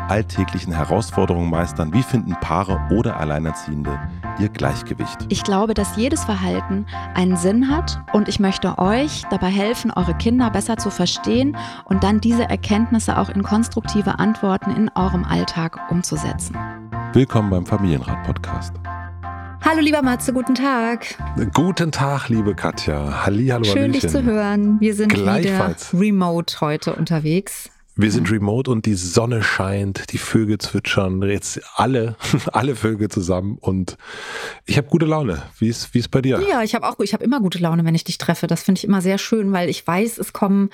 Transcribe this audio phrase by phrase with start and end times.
[0.00, 1.92] alltäglichen Herausforderungen meistern?
[1.92, 3.98] Wie finden Paare oder Alleinerziehende
[4.38, 5.26] ihr Gleichgewicht?
[5.28, 10.14] Ich glaube, dass jedes Verhalten einen Sinn hat und ich möchte euch dabei helfen, eure
[10.14, 15.78] Kinder besser zu verstehen und dann diese Erkenntnisse auch in konstruktive Antworten in eurem Alltag
[15.90, 16.56] umzusetzen.
[17.12, 18.74] Willkommen beim Familienrat-Podcast.
[19.64, 21.14] Hallo lieber Matze, guten Tag.
[21.54, 23.24] Guten Tag, liebe Katja.
[23.24, 23.92] Halli, hallo, Schön, Hallöchen.
[23.92, 24.80] dich zu hören.
[24.80, 27.71] Wir sind wieder remote heute unterwegs.
[27.94, 32.16] Wir sind remote und die Sonne scheint, die Vögel zwitschern, jetzt alle,
[32.52, 33.98] alle Vögel zusammen und
[34.64, 35.42] ich habe gute Laune.
[35.58, 36.40] Wie ist, wie ist bei dir?
[36.48, 38.46] Ja, ich habe auch, ich habe immer gute Laune, wenn ich dich treffe.
[38.46, 40.70] Das finde ich immer sehr schön, weil ich weiß, es kommen,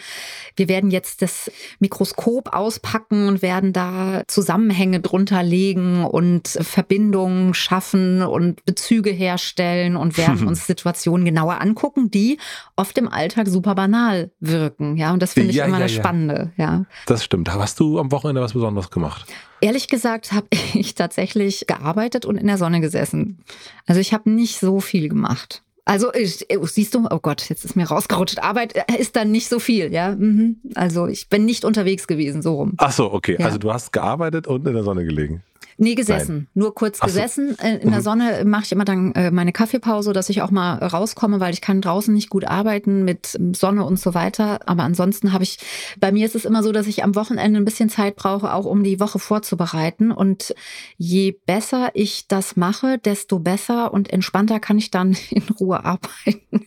[0.54, 8.22] wir werden jetzt das Mikroskop auspacken und werden da Zusammenhänge drunter legen und Verbindungen schaffen
[8.22, 12.38] und Bezüge herstellen und werden uns Situationen genauer angucken, die
[12.76, 14.96] oft im Alltag super banal wirken.
[14.96, 15.92] Ja, und das finde ich ja, immer ja, das.
[15.92, 16.52] Spannende.
[16.56, 16.84] Ja.
[17.08, 17.50] Das stimmt.
[17.50, 19.24] Hast du am Wochenende was Besonderes gemacht?
[19.62, 23.38] Ehrlich gesagt habe ich tatsächlich gearbeitet und in der Sonne gesessen.
[23.86, 25.62] Also ich habe nicht so viel gemacht.
[25.86, 28.40] Also ich, äh, siehst du, oh Gott, jetzt ist mir rausgerutscht.
[28.40, 30.14] Arbeit äh, ist dann nicht so viel, ja.
[30.16, 30.56] Mhm.
[30.74, 32.74] Also ich bin nicht unterwegs gewesen, so rum.
[32.76, 33.36] Ach so, okay.
[33.38, 33.46] Ja.
[33.46, 35.42] Also du hast gearbeitet und in der Sonne gelegen.
[35.80, 36.34] Nee, gesessen.
[36.34, 36.48] Nein.
[36.54, 37.56] Nur kurz Ach gesessen.
[37.56, 37.64] So.
[37.64, 38.04] Äh, in der mhm.
[38.04, 41.60] Sonne mache ich immer dann äh, meine Kaffeepause, dass ich auch mal rauskomme, weil ich
[41.60, 44.68] kann draußen nicht gut arbeiten mit Sonne und so weiter.
[44.68, 45.58] Aber ansonsten habe ich,
[46.00, 48.64] bei mir ist es immer so, dass ich am Wochenende ein bisschen Zeit brauche, auch
[48.64, 50.10] um die Woche vorzubereiten.
[50.10, 50.52] Und
[50.96, 56.66] je besser ich das mache, desto besser und entspannter kann ich dann in Ruhe arbeiten.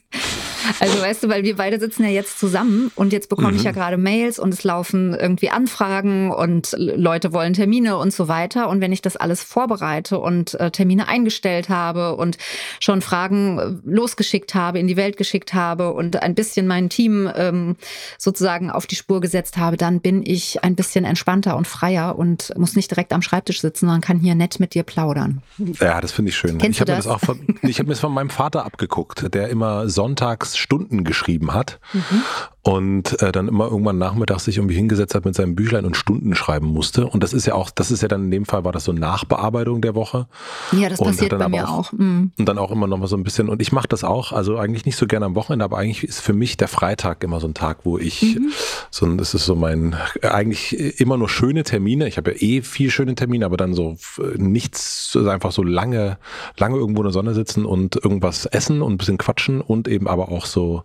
[0.80, 3.58] Also weißt du, weil wir beide sitzen ja jetzt zusammen und jetzt bekomme mhm.
[3.58, 8.28] ich ja gerade Mails und es laufen irgendwie Anfragen und Leute wollen Termine und so
[8.28, 8.70] weiter.
[8.70, 12.38] Und wenn ich das alles vorbereite und äh, Termine eingestellt habe und
[12.80, 17.30] schon Fragen äh, losgeschickt habe, in die Welt geschickt habe und ein bisschen mein Team
[17.36, 17.76] ähm,
[18.18, 22.54] sozusagen auf die Spur gesetzt habe, dann bin ich ein bisschen entspannter und freier und
[22.58, 25.42] muss nicht direkt am Schreibtisch sitzen, sondern kann hier nett mit dir plaudern.
[25.80, 26.58] Ja, das finde ich schön.
[26.58, 29.34] Kennst ich habe mir das auch von, ich habe mir das von meinem Vater abgeguckt,
[29.34, 31.80] der immer sonntags Stunden geschrieben hat.
[31.94, 32.24] Mhm
[32.64, 36.36] und äh, dann immer irgendwann nachmittags sich irgendwie hingesetzt hat mit seinem Büchlein und Stunden
[36.36, 37.08] schreiben musste.
[37.08, 38.94] Und das ist ja auch, das ist ja dann in dem Fall war das so
[38.94, 40.28] Nachbearbeitung der Woche.
[40.72, 41.88] Ja, das und passiert bei mir auch.
[41.88, 41.92] auch.
[41.94, 42.32] Mhm.
[42.38, 43.50] Und dann auch immer noch mal so ein bisschen.
[43.50, 46.22] Und ich mache das auch, also eigentlich nicht so gerne am Wochenende, aber eigentlich ist
[46.22, 48.52] für mich der Freitag immer so ein Tag, wo ich mhm.
[48.92, 52.08] so, das ist so mein, eigentlich immer nur schöne Termine.
[52.08, 53.98] Ich habe ja eh viel schöne Termine, aber dann so
[54.38, 56.20] nichts, einfach so lange,
[56.58, 60.08] lange irgendwo in der Sonne sitzen und irgendwas essen und ein bisschen quatschen und eben
[60.08, 60.84] aber auch so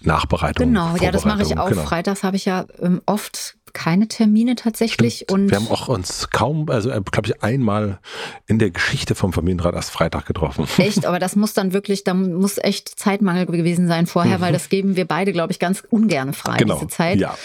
[0.00, 0.66] Nachbereitung.
[0.66, 1.68] Genau ja, das mache ich auch.
[1.68, 1.82] Genau.
[1.82, 5.16] Freitags habe ich ja ähm, oft keine Termine tatsächlich.
[5.16, 5.32] Stimmt.
[5.32, 7.98] Und wir haben auch uns kaum, also äh, glaube ich, einmal
[8.46, 10.66] in der Geschichte vom Familienrat erst Freitag getroffen.
[10.78, 14.42] Echt, aber das muss dann wirklich, da muss echt Zeitmangel gewesen sein vorher, mhm.
[14.42, 16.76] weil das geben wir beide, glaube ich, ganz ungern frei, genau.
[16.76, 17.18] diese Zeit.
[17.18, 17.36] Ja.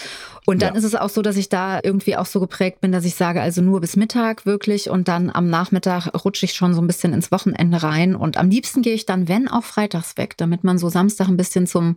[0.44, 0.78] Und dann ja.
[0.78, 3.40] ist es auch so, dass ich da irgendwie auch so geprägt bin, dass ich sage,
[3.40, 7.12] also nur bis Mittag wirklich und dann am Nachmittag rutsche ich schon so ein bisschen
[7.12, 8.16] ins Wochenende rein.
[8.16, 11.36] Und am liebsten gehe ich dann, wenn auch freitags weg, damit man so Samstag ein
[11.36, 11.96] bisschen zum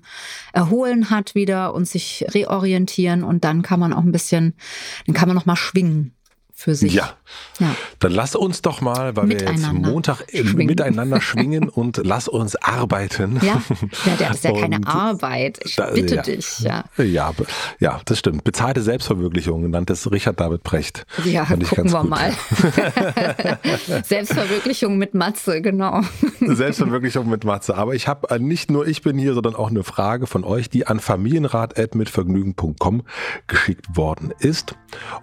[0.54, 4.54] Erholen hat wieder und sich reorientieren und dann kann man auch ein bisschen,
[5.08, 6.16] dann kann man noch mal schwingen
[6.58, 6.94] für sich.
[6.94, 7.12] Ja.
[7.60, 7.76] ja.
[8.00, 10.68] Dann lass uns doch mal, weil wir jetzt Montag schwingen.
[10.68, 13.42] miteinander schwingen und lass uns arbeiten.
[13.42, 13.62] Ja,
[14.06, 15.60] ja das ist ja keine Arbeit.
[15.66, 16.22] Ich da, bitte ja.
[16.22, 16.60] dich.
[16.60, 16.86] Ja.
[16.98, 17.34] ja,
[17.80, 18.46] ja, das stimmt.
[18.46, 21.06] Bezahlte Selbstverwirklichung nannte es Richard David Precht.
[21.26, 22.10] Ja, gucken wir gut.
[22.10, 22.32] mal.
[24.06, 26.04] Selbstverwirklichung mit Matze, genau.
[26.40, 27.76] Selbstverwirklichung mit Matze.
[27.76, 30.70] Aber ich habe äh, nicht nur ich bin hier, sondern auch eine Frage von euch,
[30.70, 33.04] die an familienrat.mitvergnügen.com
[33.48, 34.76] geschickt worden ist.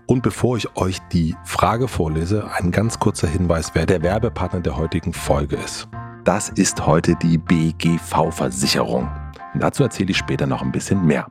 [0.06, 4.60] Und bevor ich euch die die Frage vorlese, ein ganz kurzer Hinweis, wer der Werbepartner
[4.60, 5.88] der heutigen Folge ist.
[6.24, 9.08] Das ist heute die BGV-Versicherung.
[9.54, 11.28] Dazu erzähle ich später noch ein bisschen mehr.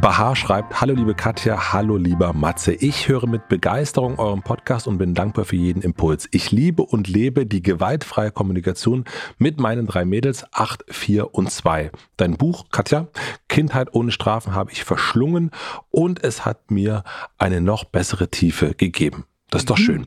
[0.00, 2.72] Bahar schreibt, hallo liebe Katja, hallo lieber Matze.
[2.72, 6.28] Ich höre mit Begeisterung euren Podcast und bin dankbar für jeden Impuls.
[6.32, 9.04] Ich liebe und lebe die gewaltfreie Kommunikation
[9.38, 11.92] mit meinen drei Mädels, acht, vier und zwei.
[12.16, 13.06] Dein Buch, Katja,
[13.48, 15.52] Kindheit ohne Strafen habe ich verschlungen
[15.90, 17.04] und es hat mir
[17.38, 19.24] eine noch bessere Tiefe gegeben.
[19.50, 20.06] Das ist doch mhm.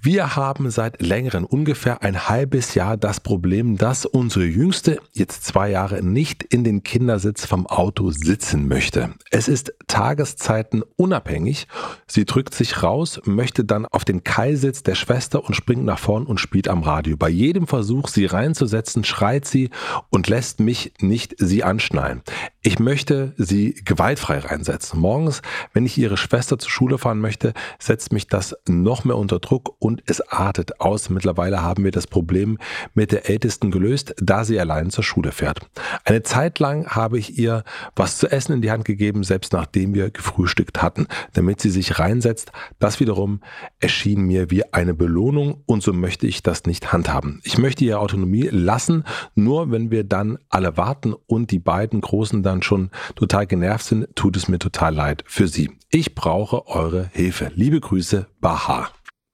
[0.00, 5.70] Wir haben seit längerem, ungefähr ein halbes Jahr, das Problem, dass unsere Jüngste, jetzt zwei
[5.70, 9.14] Jahre, nicht in den Kindersitz vom Auto sitzen möchte.
[9.30, 11.68] Es ist Tageszeiten unabhängig.
[12.08, 16.26] Sie drückt sich raus, möchte dann auf den Keilsitz der Schwester und springt nach vorn
[16.26, 17.16] und spielt am Radio.
[17.16, 19.70] Bei jedem Versuch, sie reinzusetzen, schreit sie
[20.10, 22.22] und lässt mich nicht sie anschnallen.
[22.62, 24.98] Ich möchte sie gewaltfrei reinsetzen.
[24.98, 25.42] Morgens,
[25.74, 29.76] wenn ich ihre Schwester zur Schule fahren möchte, setzt mich das noch mehr unter Druck
[29.82, 31.10] und es artet aus.
[31.10, 32.58] Mittlerweile haben wir das Problem
[32.94, 35.58] mit der Ältesten gelöst, da sie allein zur Schule fährt.
[36.04, 37.64] Eine Zeit lang habe ich ihr
[37.96, 41.98] was zu essen in die Hand gegeben, selbst nachdem wir gefrühstückt hatten, damit sie sich
[41.98, 42.52] reinsetzt.
[42.78, 43.40] Das wiederum
[43.80, 47.40] erschien mir wie eine Belohnung und so möchte ich das nicht handhaben.
[47.42, 52.44] Ich möchte ihr Autonomie lassen, nur wenn wir dann alle warten und die beiden Großen
[52.44, 55.70] dann schon total genervt sind, tut es mir total leid für Sie.
[55.90, 57.50] Ich brauche eure Hilfe.
[57.54, 58.88] Liebe Grüße, Baha.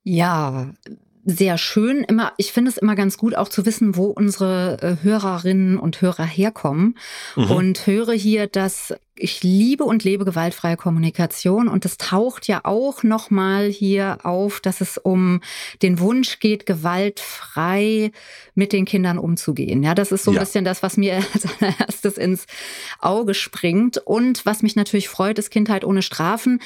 [0.08, 0.72] Ja,
[1.26, 2.02] sehr schön.
[2.05, 6.00] Immer, ich finde es immer ganz gut, auch zu wissen, wo unsere äh, Hörerinnen und
[6.00, 6.96] Hörer herkommen.
[7.37, 7.50] Mhm.
[7.50, 13.02] Und höre hier, dass ich liebe und lebe gewaltfreie Kommunikation und es taucht ja auch
[13.02, 15.40] nochmal hier auf, dass es um
[15.82, 18.12] den Wunsch geht, gewaltfrei
[18.54, 19.82] mit den Kindern umzugehen.
[19.82, 20.40] Ja, das ist so ein ja.
[20.40, 22.46] bisschen das, was mir als allererstes ins
[23.00, 26.61] Auge springt und was mich natürlich freut, ist Kindheit ohne Strafen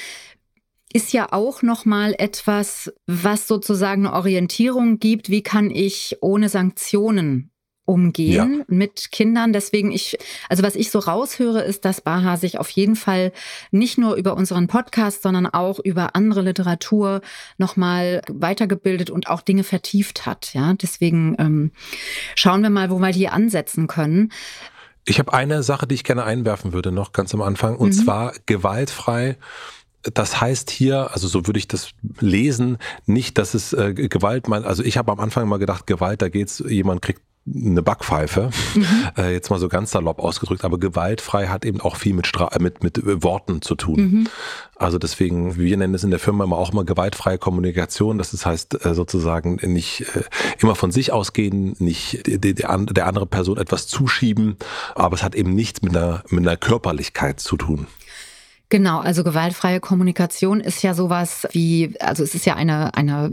[0.95, 6.49] ist ja auch noch mal etwas, was sozusagen eine Orientierung gibt, wie kann ich ohne
[6.49, 7.53] Sanktionen
[7.85, 8.65] umgehen ja.
[8.69, 9.53] mit Kindern.
[9.53, 10.17] Deswegen ich,
[10.49, 13.33] also was ich so raushöre, ist, dass Baha sich auf jeden Fall
[13.71, 17.21] nicht nur über unseren Podcast, sondern auch über andere Literatur
[17.59, 20.55] nochmal weitergebildet und auch Dinge vertieft hat.
[20.55, 21.73] Ja, deswegen ähm,
[22.35, 24.33] schauen wir mal, wo wir hier ansetzen können.
[25.05, 28.05] Ich habe eine Sache, die ich gerne einwerfen würde, noch ganz am Anfang, und mhm.
[28.05, 29.37] zwar gewaltfrei
[30.15, 31.91] das heißt hier, also so würde ich das
[32.21, 36.23] lesen, nicht, dass es äh, Gewalt, mein, also ich habe am Anfang mal gedacht, Gewalt,
[36.23, 38.87] da geht's, jemand kriegt eine Backpfeife, mhm.
[39.17, 42.51] äh, jetzt mal so ganz salopp ausgedrückt, aber gewaltfrei hat eben auch viel mit, Stra
[42.61, 44.01] mit, mit äh, Worten zu tun.
[44.01, 44.29] Mhm.
[44.77, 48.19] Also deswegen, wir nennen es in der Firma immer auch immer gewaltfreie Kommunikation.
[48.19, 50.23] Das heißt äh, sozusagen nicht äh,
[50.61, 52.71] immer von sich ausgehen, nicht die, die, der
[53.07, 54.57] andere Person etwas zuschieben,
[54.95, 57.87] aber es hat eben nichts mit einer, mit einer Körperlichkeit zu tun.
[58.73, 63.31] Genau, also gewaltfreie Kommunikation ist ja sowas wie, also es ist ja eine, eine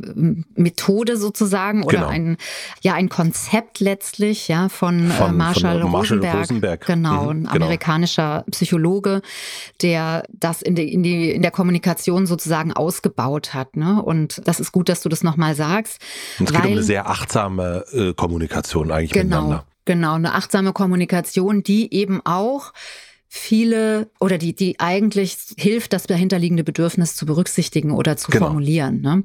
[0.55, 2.09] Methode sozusagen oder genau.
[2.09, 2.37] ein,
[2.81, 6.39] ja, ein Konzept letztlich, ja, von, äh, von Marshall, von Rosenberg.
[6.39, 6.85] Rosenberg.
[6.85, 7.55] Genau, mhm, ein genau.
[7.55, 9.21] amerikanischer Psychologe,
[9.81, 13.77] der das in, die, in, die, in der Kommunikation sozusagen ausgebaut hat.
[13.77, 14.03] Ne?
[14.03, 16.01] Und das ist gut, dass du das nochmal sagst.
[16.39, 19.65] Und es weil, geht um eine sehr achtsame äh, Kommunikation eigentlich genau, miteinander.
[19.85, 22.73] Genau, eine achtsame Kommunikation, die eben auch
[23.31, 28.47] viele oder die, die eigentlich hilft, das dahinterliegende Bedürfnis zu berücksichtigen oder zu genau.
[28.47, 29.01] formulieren.
[29.01, 29.23] Ne?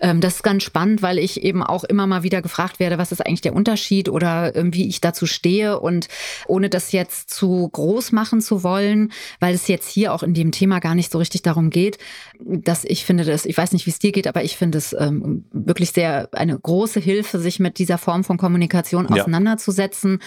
[0.00, 3.12] Ähm, das ist ganz spannend, weil ich eben auch immer mal wieder gefragt werde, was
[3.12, 6.08] ist eigentlich der Unterschied oder ähm, wie ich dazu stehe und
[6.46, 10.52] ohne das jetzt zu groß machen zu wollen, weil es jetzt hier auch in dem
[10.52, 11.98] Thema gar nicht so richtig darum geht,
[12.40, 14.94] dass ich finde das, ich weiß nicht, wie es dir geht, aber ich finde es
[14.98, 19.22] ähm, wirklich sehr eine große Hilfe, sich mit dieser Form von Kommunikation ja.
[19.22, 20.20] auseinanderzusetzen.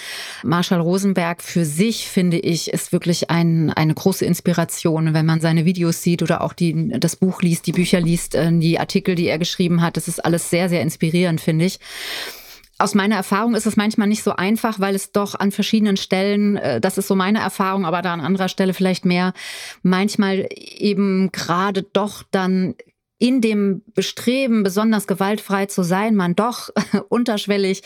[0.44, 5.40] Marshall Rosenberg für sich, finde ich, ist wirklich wirklich ein, eine große Inspiration, wenn man
[5.40, 9.16] seine Videos sieht oder auch die, das Buch liest, die Bücher liest, äh, die Artikel,
[9.16, 9.98] die er geschrieben hat.
[9.98, 11.80] Das ist alles sehr, sehr inspirierend, finde ich.
[12.80, 16.57] Aus meiner Erfahrung ist es manchmal nicht so einfach, weil es doch an verschiedenen Stellen,
[16.57, 19.33] äh, das ist so meine Erfahrung, aber da an anderer Stelle vielleicht mehr,
[19.81, 22.75] manchmal eben gerade doch dann
[23.19, 26.69] in dem Bestreben, besonders gewaltfrei zu sein, man doch
[27.09, 27.81] unterschwellig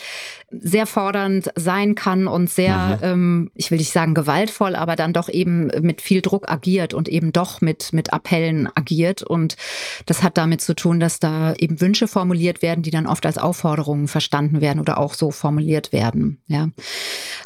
[0.50, 3.04] sehr fordernd sein kann und sehr, mhm.
[3.04, 7.08] ähm, ich will nicht sagen gewaltvoll, aber dann doch eben mit viel Druck agiert und
[7.08, 9.22] eben doch mit, mit Appellen agiert.
[9.22, 9.56] Und
[10.04, 13.38] das hat damit zu tun, dass da eben Wünsche formuliert werden, die dann oft als
[13.38, 16.42] Aufforderungen verstanden werden oder auch so formuliert werden.
[16.46, 16.68] Ja.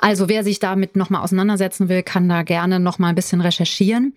[0.00, 4.16] Also wer sich damit nochmal auseinandersetzen will, kann da gerne nochmal ein bisschen recherchieren.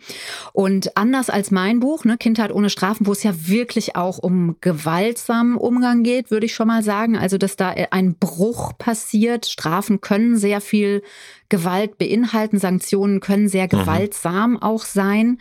[0.54, 4.18] Und anders als mein Buch, ne, Kindheit ohne Strafen, wo es ja wirklich wirklich auch
[4.18, 7.18] um gewaltsamen Umgang geht, würde ich schon mal sagen.
[7.18, 9.46] Also, dass da ein Bruch passiert.
[9.46, 11.04] Strafen können sehr viel
[11.50, 12.58] Gewalt beinhalten.
[12.58, 13.70] Sanktionen können sehr mhm.
[13.70, 14.62] gewaltsam mhm.
[14.62, 15.40] auch sein.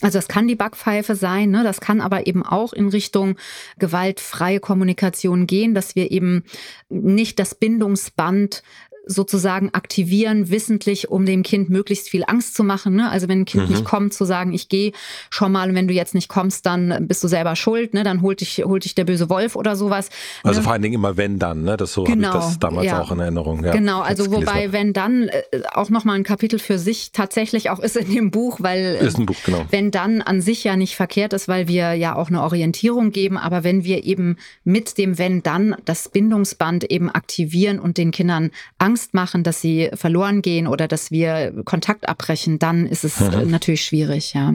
[0.00, 1.62] Also das kann die Backpfeife sein, ne?
[1.62, 3.36] das kann aber eben auch in Richtung
[3.78, 6.42] gewaltfreie Kommunikation gehen, dass wir eben
[6.88, 8.64] nicht das Bindungsband
[9.04, 12.94] sozusagen aktivieren, wissentlich, um dem Kind möglichst viel Angst zu machen.
[12.94, 13.10] Ne?
[13.10, 13.70] Also wenn ein Kind mhm.
[13.70, 14.92] nicht kommt, zu sagen, ich gehe
[15.30, 18.04] schon mal und wenn du jetzt nicht kommst, dann bist du selber schuld, ne?
[18.04, 20.08] dann holt dich, holt dich der böse Wolf oder sowas.
[20.44, 20.64] Also ne?
[20.64, 21.76] vor allen Dingen immer wenn dann, ne?
[21.76, 23.00] Das so genau, habe ich das damals ja.
[23.00, 23.64] auch in Erinnerung.
[23.64, 25.42] Ja, genau, also wobei wenn dann äh,
[25.72, 29.36] auch nochmal ein Kapitel für sich tatsächlich auch ist in dem Buch, weil ein Buch,
[29.44, 29.66] genau.
[29.70, 33.36] wenn dann an sich ja nicht verkehrt ist, weil wir ja auch eine Orientierung geben,
[33.36, 38.50] aber wenn wir eben mit dem wenn dann das Bindungsband eben aktivieren und den Kindern
[38.78, 43.50] Angst machen, dass sie verloren gehen oder dass wir Kontakt abbrechen, dann ist es mhm.
[43.50, 44.54] natürlich schwierig, ja.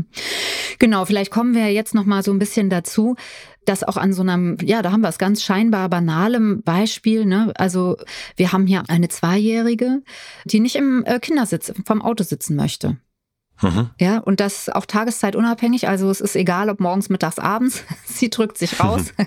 [0.79, 3.15] Genau, vielleicht kommen wir jetzt noch mal so ein bisschen dazu,
[3.65, 7.25] dass auch an so einem, ja, da haben wir es ganz scheinbar banalem Beispiel.
[7.25, 7.51] Ne?
[7.57, 7.97] Also
[8.35, 10.03] wir haben hier eine Zweijährige,
[10.45, 12.97] die nicht im äh, Kindersitz vom Auto sitzen möchte.
[13.61, 13.89] Mhm.
[13.99, 15.87] Ja, und das auch tageszeitunabhängig.
[15.87, 17.83] Also es ist egal, ob morgens, mittags, abends.
[18.05, 19.13] Sie drückt sich raus.
[19.17, 19.25] Mhm.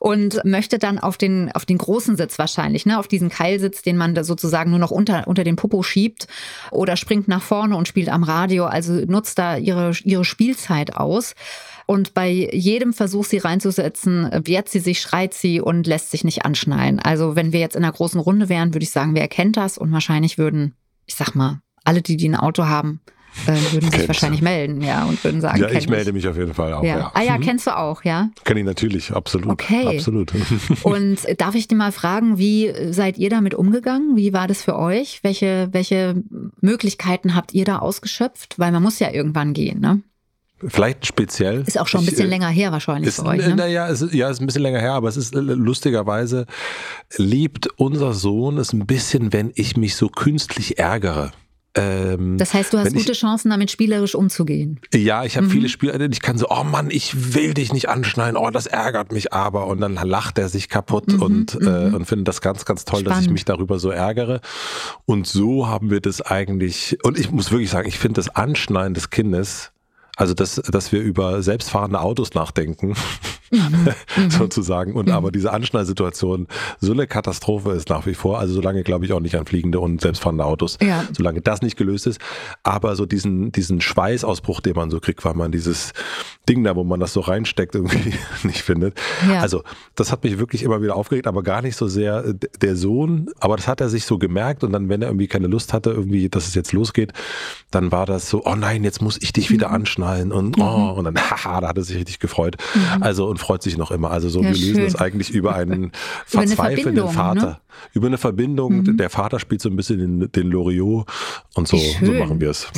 [0.00, 3.96] Und möchte dann auf den, auf den großen Sitz wahrscheinlich, ne, auf diesen Keilsitz, den
[3.96, 6.26] man da sozusagen nur noch unter, unter den Popo schiebt
[6.70, 11.34] oder springt nach vorne und spielt am Radio, also nutzt da ihre, ihre Spielzeit aus.
[11.86, 16.44] Und bei jedem Versuch, sie reinzusetzen, wehrt sie sich, schreit sie und lässt sich nicht
[16.44, 16.98] anschnallen.
[16.98, 19.76] Also wenn wir jetzt in einer großen Runde wären, würde ich sagen, wer erkennt das?
[19.76, 20.74] Und wahrscheinlich würden,
[21.06, 23.00] ich sag mal, alle, die, die ein Auto haben,
[23.46, 26.54] äh, würden sich wahrscheinlich melden, ja, und würden sagen, ja, ich melde mich auf jeden
[26.54, 26.82] Fall auch.
[26.82, 26.98] Ja.
[26.98, 27.12] ja.
[27.14, 27.42] Ah ja, mhm.
[27.42, 28.30] kennst du auch, ja?
[28.44, 29.50] Kenn ich natürlich, absolut.
[29.50, 29.96] Okay.
[29.96, 30.32] Absolut.
[30.82, 34.16] und darf ich dir mal fragen, wie seid ihr damit umgegangen?
[34.16, 35.20] Wie war das für euch?
[35.22, 36.22] Welche, welche
[36.60, 38.58] Möglichkeiten habt ihr da ausgeschöpft?
[38.58, 40.02] Weil man muss ja irgendwann gehen, ne?
[40.66, 41.62] Vielleicht speziell.
[41.66, 43.46] Ist auch schon ein bisschen ich, äh, länger her wahrscheinlich ist, für euch.
[43.46, 43.56] Ne?
[43.56, 46.46] Naja, es ist, ja, ist ein bisschen länger her, aber es ist äh, lustigerweise,
[47.16, 51.32] liebt unser Sohn es ein bisschen, wenn ich mich so künstlich ärgere.
[51.76, 54.78] Ähm, das heißt, du hast gute ich, Chancen, damit spielerisch umzugehen.
[54.92, 55.50] Ja, ich habe mhm.
[55.50, 59.12] viele Spiele, ich kann so, oh Mann, ich will dich nicht anschneiden, oh, das ärgert
[59.12, 59.66] mich aber.
[59.66, 61.66] Und dann lacht er sich kaputt mhm, und, mhm.
[61.66, 63.18] äh, und findet das ganz, ganz toll, Spannend.
[63.18, 64.40] dass ich mich darüber so ärgere.
[65.04, 68.94] Und so haben wir das eigentlich, und ich muss wirklich sagen, ich finde das Anschneiden
[68.94, 69.72] des Kindes
[70.16, 72.94] also, dass, dass wir über selbstfahrende Autos nachdenken,
[74.16, 74.30] mhm.
[74.30, 75.12] sozusagen, und mhm.
[75.12, 76.46] aber diese Anschnallsituation
[76.80, 78.38] so eine Katastrophe ist nach wie vor.
[78.38, 81.04] Also, solange glaube ich auch nicht an fliegende und selbstfahrende Autos, ja.
[81.12, 82.20] solange das nicht gelöst ist.
[82.62, 85.92] Aber so diesen, diesen Schweißausbruch, den man so kriegt, weil man dieses
[86.48, 88.98] Ding da, wo man das so reinsteckt, irgendwie nicht findet.
[89.28, 89.40] Ja.
[89.40, 89.62] Also,
[89.94, 93.30] das hat mich wirklich immer wieder aufgeregt, aber gar nicht so sehr äh, der Sohn,
[93.40, 95.90] aber das hat er sich so gemerkt und dann, wenn er irgendwie keine Lust hatte,
[95.90, 97.12] irgendwie, dass es jetzt losgeht,
[97.70, 99.74] dann war das so, oh nein, jetzt muss ich dich wieder mhm.
[99.74, 100.98] anschneiden knallen und, oh, mhm.
[100.98, 102.56] und dann, haha, da hat er sich richtig gefreut.
[102.74, 103.02] Mhm.
[103.02, 104.10] Also und freut sich noch immer.
[104.10, 105.92] Also so, ja, wir lösen das eigentlich über einen
[106.26, 107.46] verzweifelnden Vater.
[107.46, 107.58] Ne?
[107.92, 108.78] Über eine Verbindung.
[108.78, 108.96] Mhm.
[108.96, 111.06] Der Vater spielt so ein bisschen den, den Loriot
[111.54, 112.68] und so, so machen wir es.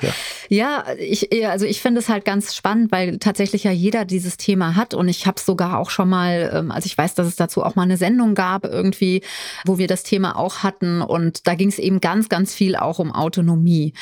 [0.48, 0.84] ja.
[0.86, 4.74] ja, ich, also ich finde es halt ganz spannend, weil tatsächlich ja jeder dieses Thema
[4.74, 7.36] hat und ich habe es sogar auch schon mal, ähm, also ich weiß, dass es
[7.36, 9.22] dazu auch mal eine Sendung gab irgendwie,
[9.66, 12.98] wo wir das Thema auch hatten und da ging es eben ganz, ganz viel auch
[12.98, 13.92] um Autonomie.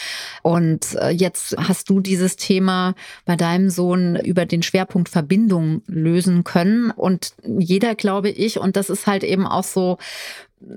[0.43, 2.95] Und äh, jetzt hast du dieses Thema
[3.25, 6.91] bei deinem Sohn über den Schwerpunkt Verbindung lösen können.
[6.91, 9.99] Und jeder, glaube ich, und das ist halt eben auch so,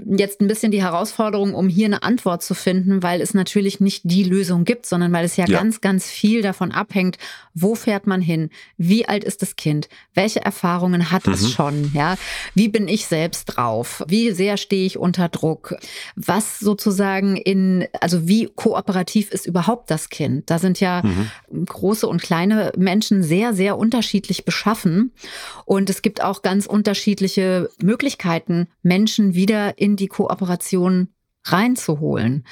[0.06, 4.02] jetzt ein bisschen die Herausforderung, um hier eine Antwort zu finden, weil es natürlich nicht
[4.06, 7.18] die Lösung gibt, sondern weil es ja, ja, ganz, ganz viel davon abhängt,
[7.54, 11.34] wo fährt man hin, wie alt ist das Kind, welche Erfahrungen hat mhm.
[11.34, 12.16] es schon, ja,
[12.54, 15.76] wie bin ich selbst drauf, wie sehr stehe ich unter Druck,
[16.16, 20.50] was sozusagen in, also wie kooperativ ist überhaupt das Kind.
[20.50, 21.66] Da sind ja mhm.
[21.66, 25.12] große und kleine Menschen sehr, sehr unterschiedlich beschaffen
[25.66, 31.14] und es gibt auch ganz unterschiedliche Möglichkeiten, Menschen wieder in die Kooperation
[31.46, 32.44] reinzuholen.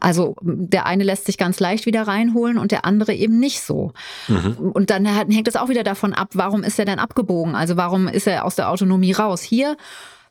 [0.00, 3.92] Also der eine lässt sich ganz leicht wieder reinholen und der andere eben nicht so.
[4.28, 4.72] Mhm.
[4.74, 7.54] Und dann hängt es auch wieder davon ab, warum ist er denn abgebogen?
[7.54, 9.40] Also warum ist er aus der Autonomie raus?
[9.40, 9.76] Hier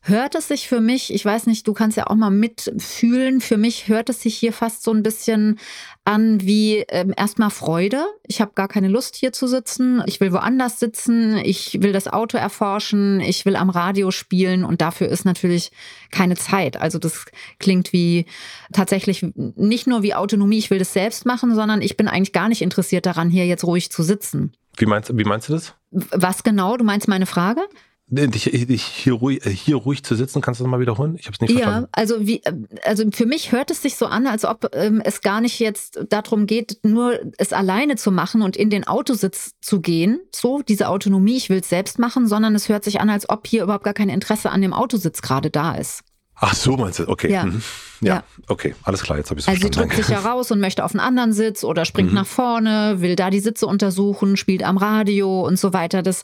[0.06, 3.56] hört es sich für mich, ich weiß nicht, du kannst ja auch mal mitfühlen, für
[3.56, 5.60] mich hört es sich hier fast so ein bisschen
[6.04, 8.04] an wie ähm, erstmal Freude.
[8.28, 10.04] Ich habe gar keine Lust hier zu sitzen.
[10.06, 11.38] Ich will woanders sitzen.
[11.38, 13.22] Ich will das Auto erforschen.
[13.22, 15.72] Ich will am Radio spielen und dafür ist natürlich
[16.12, 16.76] keine Zeit.
[16.76, 17.26] Also das
[17.60, 18.26] klingt wie
[18.74, 22.50] tatsächlich nicht nur wie Autonomie, ich will das selbst machen, sondern ich bin eigentlich gar
[22.50, 24.52] nicht interessiert daran, hier jetzt ruhig zu sitzen.
[24.76, 25.76] Wie meinst, wie meinst du das?
[25.92, 26.76] Was genau?
[26.76, 27.62] Du meinst meine Frage?
[28.08, 31.16] Dich, dich hier, ruhig, äh, hier ruhig zu sitzen, kannst du das mal wiederholen?
[31.18, 31.84] Ich habe es nicht verstanden.
[31.84, 32.54] Ja, also wie, äh,
[32.86, 36.00] also für mich hört es sich so an, als ob ähm, es gar nicht jetzt
[36.10, 40.90] darum geht, nur es alleine zu machen und in den Autositz zu gehen, so diese
[40.90, 43.86] Autonomie, ich will es selbst machen, sondern es hört sich an, als ob hier überhaupt
[43.86, 46.04] gar kein Interesse an dem Autositz gerade da ist.
[46.46, 47.08] Ach so, meinst du?
[47.08, 47.32] Okay.
[47.32, 47.46] Ja.
[47.46, 47.62] Mhm.
[48.02, 50.52] Ja, ja, okay, alles klar, jetzt habe ich es Also sie drückt sich ja raus
[50.52, 52.16] und möchte auf einen anderen Sitz oder springt mhm.
[52.16, 56.02] nach vorne, will da die Sitze untersuchen, spielt am Radio und so weiter.
[56.02, 56.24] Das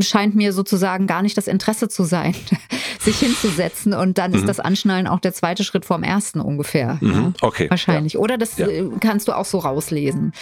[0.00, 2.34] scheint mir sozusagen gar nicht das Interesse zu sein.
[3.00, 4.38] sich hinzusetzen und dann mhm.
[4.38, 6.96] ist das Anschnallen auch der zweite Schritt vom ersten ungefähr.
[7.02, 7.12] Mhm.
[7.12, 7.32] Ja?
[7.42, 7.68] Okay.
[7.68, 8.14] Wahrscheinlich.
[8.14, 8.20] Ja.
[8.20, 8.66] Oder das ja.
[8.66, 10.32] Äh, kannst du auch so rauslesen.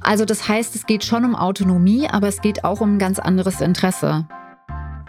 [0.00, 3.18] Also das heißt, es geht schon um Autonomie, aber es geht auch um ein ganz
[3.18, 4.26] anderes Interesse.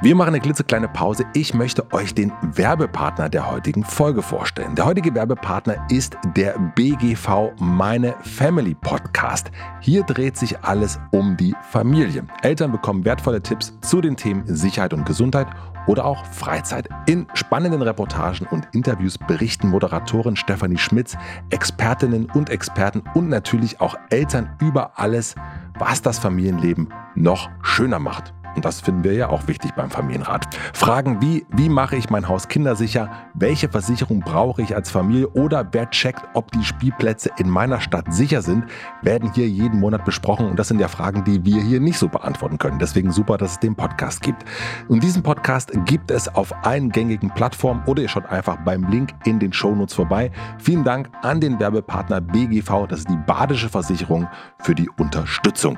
[0.04, 1.26] Wir machen eine klitzekleine Pause.
[1.36, 4.74] Ich möchte euch den Werbepartner der heutigen Folge vorstellen.
[4.74, 9.52] Der heutige Werbepartner ist der BGV Meine Family Podcast.
[9.80, 12.26] Hier dreht sich alles um die Familie.
[12.42, 15.46] Eltern bekommen wertvolle Tipps zu den Themen Sicherheit und Gesundheit
[15.86, 16.90] oder auch Freizeit.
[17.06, 21.16] In spannenden Reportagen und Interviews berichten Moderatorin Stefanie Schmitz,
[21.52, 25.36] Expertinnen und Experten und natürlich auch Eltern über alles,
[25.78, 28.34] was das Familienleben noch schöner macht.
[28.56, 30.48] Und das finden wir ja auch wichtig beim Familienrat.
[30.74, 33.10] Fragen wie, wie mache ich mein Haus kindersicher?
[33.34, 35.30] Welche Versicherung brauche ich als Familie?
[35.30, 38.66] Oder wer checkt, ob die Spielplätze in meiner Stadt sicher sind,
[39.02, 40.48] werden hier jeden Monat besprochen.
[40.48, 42.80] Und das sind ja Fragen, die wir hier nicht so beantworten können.
[42.80, 44.44] Deswegen super, dass es den Podcast gibt.
[44.88, 49.14] Und diesen Podcast gibt es auf allen gängigen Plattformen oder ihr schaut einfach beim Link
[49.26, 50.32] in den Shownotes vorbei.
[50.60, 54.28] Vielen Dank an den Werbepartner BGV, das ist die Badische Versicherung,
[54.60, 55.78] für die Unterstützung.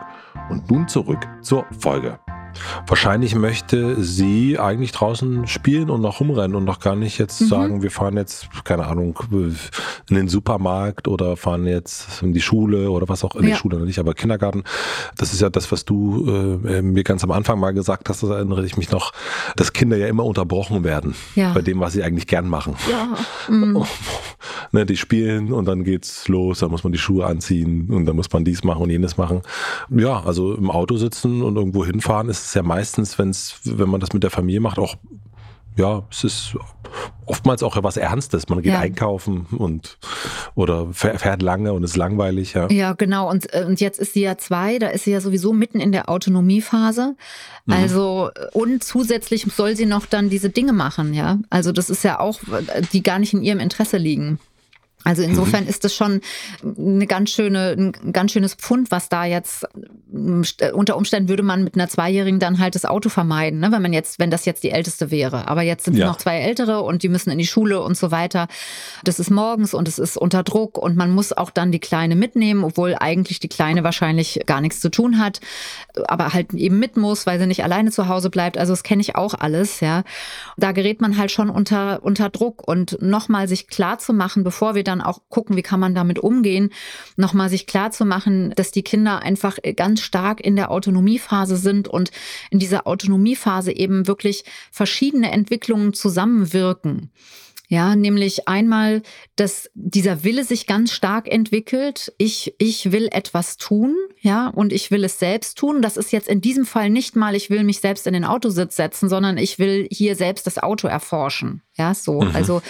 [0.49, 2.22] Und nun zurück zur Folge.
[2.87, 7.45] Wahrscheinlich möchte sie eigentlich draußen spielen und noch rumrennen und noch gar nicht jetzt mhm.
[7.45, 12.91] sagen, wir fahren jetzt, keine Ahnung, in den Supermarkt oder fahren jetzt in die Schule
[12.91, 13.49] oder was auch, in ja.
[13.51, 14.63] die Schule nicht, aber Kindergarten.
[15.17, 18.29] Das ist ja das, was du äh, mir ganz am Anfang mal gesagt hast, das
[18.29, 19.11] erinnere ich mich noch,
[19.55, 21.53] dass Kinder ja immer unterbrochen werden ja.
[21.53, 22.75] bei dem, was sie eigentlich gern machen.
[22.89, 23.17] Ja.
[23.47, 23.83] Mhm.
[24.71, 28.15] ne, die spielen und dann geht's los, dann muss man die Schuhe anziehen und dann
[28.15, 29.41] muss man dies machen und jenes machen.
[29.89, 33.99] Ja, also im Auto sitzen und irgendwo hinfahren ist ist ja meistens, wenn's, wenn man
[33.99, 34.95] das mit der Familie macht, auch
[35.75, 36.55] ja, es ist
[37.25, 38.49] oftmals auch was Ernstes.
[38.49, 38.79] Man geht ja.
[38.79, 39.97] einkaufen und
[40.55, 42.53] oder fährt lange und ist langweilig.
[42.53, 43.29] Ja, ja genau.
[43.29, 45.91] Und, äh, und jetzt ist sie ja zwei, da ist sie ja sowieso mitten in
[45.91, 47.15] der Autonomiephase.
[47.65, 47.73] Mhm.
[47.73, 51.39] Also, und zusätzlich soll sie noch dann diese Dinge machen, ja.
[51.49, 52.39] Also, das ist ja auch,
[52.91, 54.39] die gar nicht in ihrem Interesse liegen.
[55.03, 55.69] Also insofern mhm.
[55.69, 56.21] ist es schon
[56.63, 59.65] eine ganz schöne, ein ganz schönes Pfund, was da jetzt
[60.73, 63.71] unter Umständen würde man mit einer Zweijährigen dann halt das Auto vermeiden, ne?
[63.71, 65.47] wenn man jetzt, wenn das jetzt die älteste wäre.
[65.47, 66.05] Aber jetzt sind ja.
[66.05, 68.47] noch zwei ältere und die müssen in die Schule und so weiter.
[69.03, 72.15] Das ist morgens und es ist unter Druck und man muss auch dann die Kleine
[72.15, 75.39] mitnehmen, obwohl eigentlich die Kleine wahrscheinlich gar nichts zu tun hat,
[76.07, 78.57] aber halt eben mit muss, weil sie nicht alleine zu Hause bleibt.
[78.57, 80.03] Also das kenne ich auch alles, ja.
[80.57, 84.75] Da gerät man halt schon unter, unter Druck und nochmal sich klar zu machen, bevor
[84.75, 86.71] wir dann dann auch gucken, wie kann man damit umgehen,
[87.17, 91.87] nochmal sich klar zu machen, dass die Kinder einfach ganz stark in der Autonomiephase sind
[91.87, 92.11] und
[92.49, 97.11] in dieser Autonomiephase eben wirklich verschiedene Entwicklungen zusammenwirken.
[97.69, 99.01] Ja, nämlich einmal,
[99.35, 102.13] dass dieser Wille sich ganz stark entwickelt.
[102.17, 105.81] Ich, ich will etwas tun, ja, und ich will es selbst tun.
[105.81, 108.75] Das ist jetzt in diesem Fall nicht mal, ich will mich selbst in den Autositz
[108.75, 111.61] setzen, sondern ich will hier selbst das Auto erforschen.
[111.75, 112.21] Ja, so.
[112.21, 112.35] Mhm.
[112.35, 112.61] Also,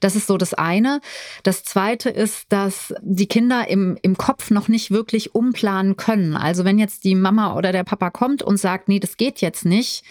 [0.00, 1.00] das ist so das eine.
[1.42, 6.36] Das zweite ist, dass die Kinder im, im Kopf noch nicht wirklich umplanen können.
[6.36, 9.64] Also, wenn jetzt die Mama oder der Papa kommt und sagt, nee, das geht jetzt
[9.64, 10.04] nicht,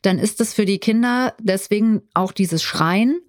[0.00, 3.20] dann ist es für die Kinder deswegen auch dieses Schreien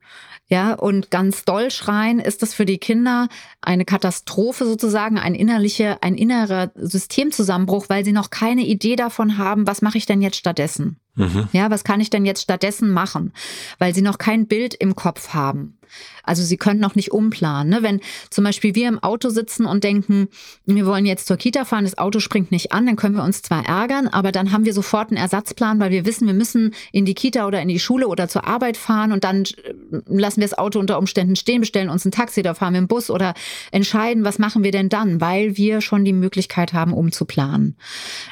[0.54, 3.28] ja, und ganz doll schreien ist das für die Kinder
[3.60, 9.66] eine Katastrophe sozusagen, ein innerlicher, ein innerer Systemzusammenbruch, weil sie noch keine Idee davon haben,
[9.66, 10.98] was mache ich denn jetzt stattdessen?
[11.16, 11.48] Mhm.
[11.54, 13.34] Ja, was kann ich denn jetzt stattdessen machen?
[13.80, 15.80] Weil sie noch kein Bild im Kopf haben.
[16.24, 17.70] Also sie können noch nicht umplanen.
[17.70, 17.84] Ne?
[17.84, 20.30] Wenn zum Beispiel wir im Auto sitzen und denken,
[20.66, 23.42] wir wollen jetzt zur Kita fahren, das Auto springt nicht an, dann können wir uns
[23.42, 27.06] zwar ärgern, aber dann haben wir sofort einen Ersatzplan, weil wir wissen, wir müssen in
[27.06, 29.74] die Kita oder in die Schule oder zur Arbeit fahren und dann äh,
[30.08, 32.88] lassen wir das Auto unter Umständen stehen, bestellen uns ein Taxi oder fahren wir einen
[32.88, 33.34] Bus oder
[33.72, 37.76] entscheiden, was machen wir denn dann, weil wir schon die Möglichkeit haben, umzuplanen.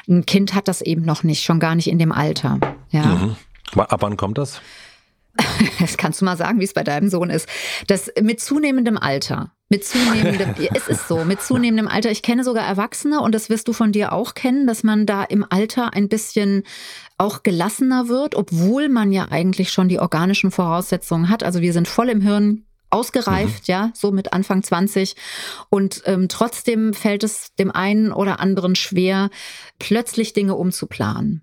[0.08, 2.58] Ein Kind hat das eben noch nicht, schon gar nicht in dem Alter.
[2.90, 3.04] Ja.
[3.04, 3.36] Mhm.
[3.76, 4.60] Ab wann kommt das?
[5.80, 7.48] Das kannst du mal sagen, wie es bei deinem Sohn ist.
[7.86, 12.10] Das mit zunehmendem Alter, mit zunehmendem, es ist so, mit zunehmendem Alter.
[12.10, 15.24] Ich kenne sogar Erwachsene und das wirst du von dir auch kennen, dass man da
[15.24, 16.62] im Alter ein bisschen
[17.18, 21.42] auch gelassener wird, obwohl man ja eigentlich schon die organischen Voraussetzungen hat.
[21.42, 23.72] Also wir sind voll im Hirn ausgereift, mhm.
[23.72, 25.16] ja, so mit Anfang 20.
[25.70, 29.30] Und ähm, trotzdem fällt es dem einen oder anderen schwer,
[29.78, 31.42] plötzlich Dinge umzuplanen.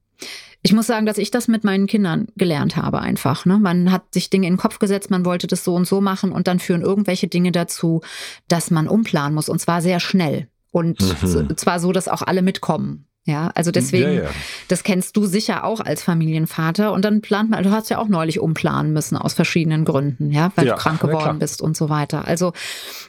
[0.61, 3.45] Ich muss sagen, dass ich das mit meinen Kindern gelernt habe einfach.
[3.45, 3.59] Ne?
[3.59, 6.31] Man hat sich Dinge in den Kopf gesetzt, man wollte das so und so machen
[6.31, 8.01] und dann führen irgendwelche Dinge dazu,
[8.47, 10.47] dass man umplanen muss und zwar sehr schnell.
[10.71, 11.57] Und mhm.
[11.57, 13.05] zwar so, dass auch alle mitkommen.
[13.25, 14.29] Ja, also deswegen, ja, ja.
[14.69, 16.91] das kennst du sicher auch als Familienvater.
[16.91, 20.51] Und dann plant man, du hast ja auch neulich umplanen müssen aus verschiedenen Gründen, ja,
[20.55, 22.27] weil ja, du krank geworden bist und so weiter.
[22.27, 22.53] Also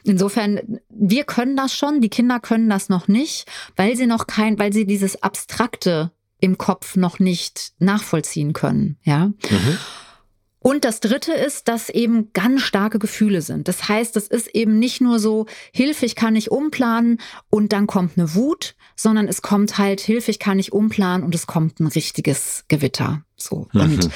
[0.03, 4.59] insofern, wir können das schon, die Kinder können das noch nicht, weil sie noch kein,
[4.59, 8.97] weil sie dieses abstrakte im Kopf noch nicht nachvollziehen können.
[9.03, 9.27] Ja.
[9.27, 9.77] Mhm.
[10.63, 13.67] Und das Dritte ist, dass eben ganz starke Gefühle sind.
[13.67, 17.87] Das heißt, es ist eben nicht nur so, Hilfe, ich kann nicht umplanen und dann
[17.87, 21.79] kommt eine Wut, sondern es kommt halt, Hilfe, ich kann nicht umplanen und es kommt
[21.79, 23.23] ein richtiges Gewitter.
[23.43, 23.67] So.
[23.73, 23.81] Mhm.
[23.81, 24.09] Und,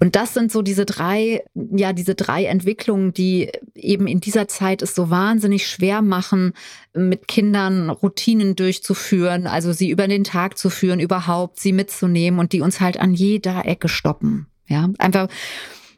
[0.00, 4.82] und das sind so diese drei, ja, diese drei Entwicklungen, die eben in dieser Zeit
[4.82, 6.52] es so wahnsinnig schwer machen,
[6.94, 12.52] mit Kindern Routinen durchzuführen, also sie über den Tag zu führen, überhaupt sie mitzunehmen und
[12.52, 14.46] die uns halt an jeder Ecke stoppen.
[14.66, 15.28] Ja, einfach,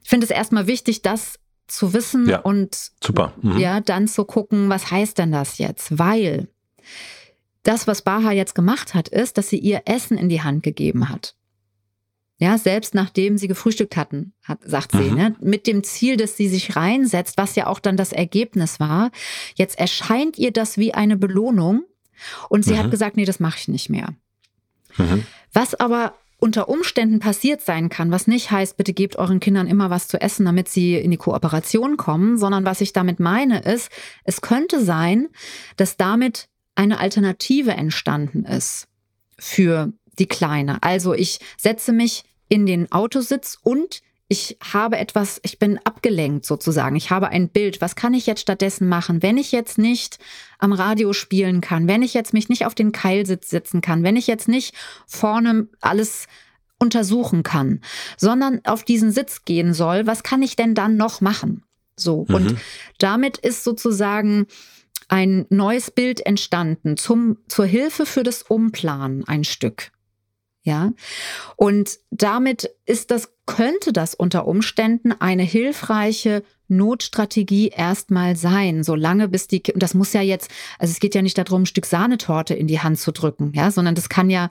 [0.03, 2.91] ich finde es erstmal wichtig, das zu wissen ja, und.
[3.43, 3.59] Mhm.
[3.59, 5.99] ja, dann zu gucken, was heißt denn das jetzt?
[5.99, 6.49] Weil
[7.63, 11.09] das, was Baha jetzt gemacht hat, ist, dass sie ihr Essen in die Hand gegeben
[11.09, 11.35] hat.
[12.41, 15.15] Ja, selbst nachdem sie gefrühstückt hatten, hat, sagt sie, mhm.
[15.15, 19.11] ne, mit dem Ziel, dass sie sich reinsetzt, was ja auch dann das Ergebnis war.
[19.55, 21.85] Jetzt erscheint ihr das wie eine Belohnung
[22.49, 22.79] und sie mhm.
[22.79, 24.15] hat gesagt, nee, das mache ich nicht mehr.
[24.97, 25.27] Mhm.
[25.53, 29.91] Was aber unter Umständen passiert sein kann, was nicht heißt, bitte gebt euren Kindern immer
[29.91, 33.91] was zu essen, damit sie in die Kooperation kommen, sondern was ich damit meine ist,
[34.25, 35.29] es könnte sein,
[35.77, 38.89] dass damit eine Alternative entstanden ist
[39.39, 40.83] für die Kleine.
[40.83, 46.95] Also ich setze mich in den Autositz und ich habe etwas, ich bin abgelenkt sozusagen.
[46.95, 47.81] Ich habe ein Bild.
[47.81, 50.21] Was kann ich jetzt stattdessen machen, wenn ich jetzt nicht
[50.59, 54.15] am Radio spielen kann, wenn ich jetzt mich nicht auf den Keilsitz setzen kann, wenn
[54.15, 54.73] ich jetzt nicht
[55.09, 56.29] vorne alles
[56.79, 57.81] untersuchen kann,
[58.17, 61.65] sondern auf diesen Sitz gehen soll, was kann ich denn dann noch machen?
[61.97, 62.25] So.
[62.29, 62.35] Mhm.
[62.35, 62.57] Und
[62.99, 64.47] damit ist sozusagen
[65.09, 69.91] ein neues Bild entstanden zum, zur Hilfe für das Umplanen ein Stück.
[70.71, 70.93] Ja.
[71.57, 79.49] Und damit ist das, könnte das unter Umständen eine hilfreiche Notstrategie erstmal sein, solange bis
[79.49, 82.69] die, das muss ja jetzt, also es geht ja nicht darum, ein Stück Sahnetorte in
[82.69, 84.49] die Hand zu drücken, ja, sondern das kann ja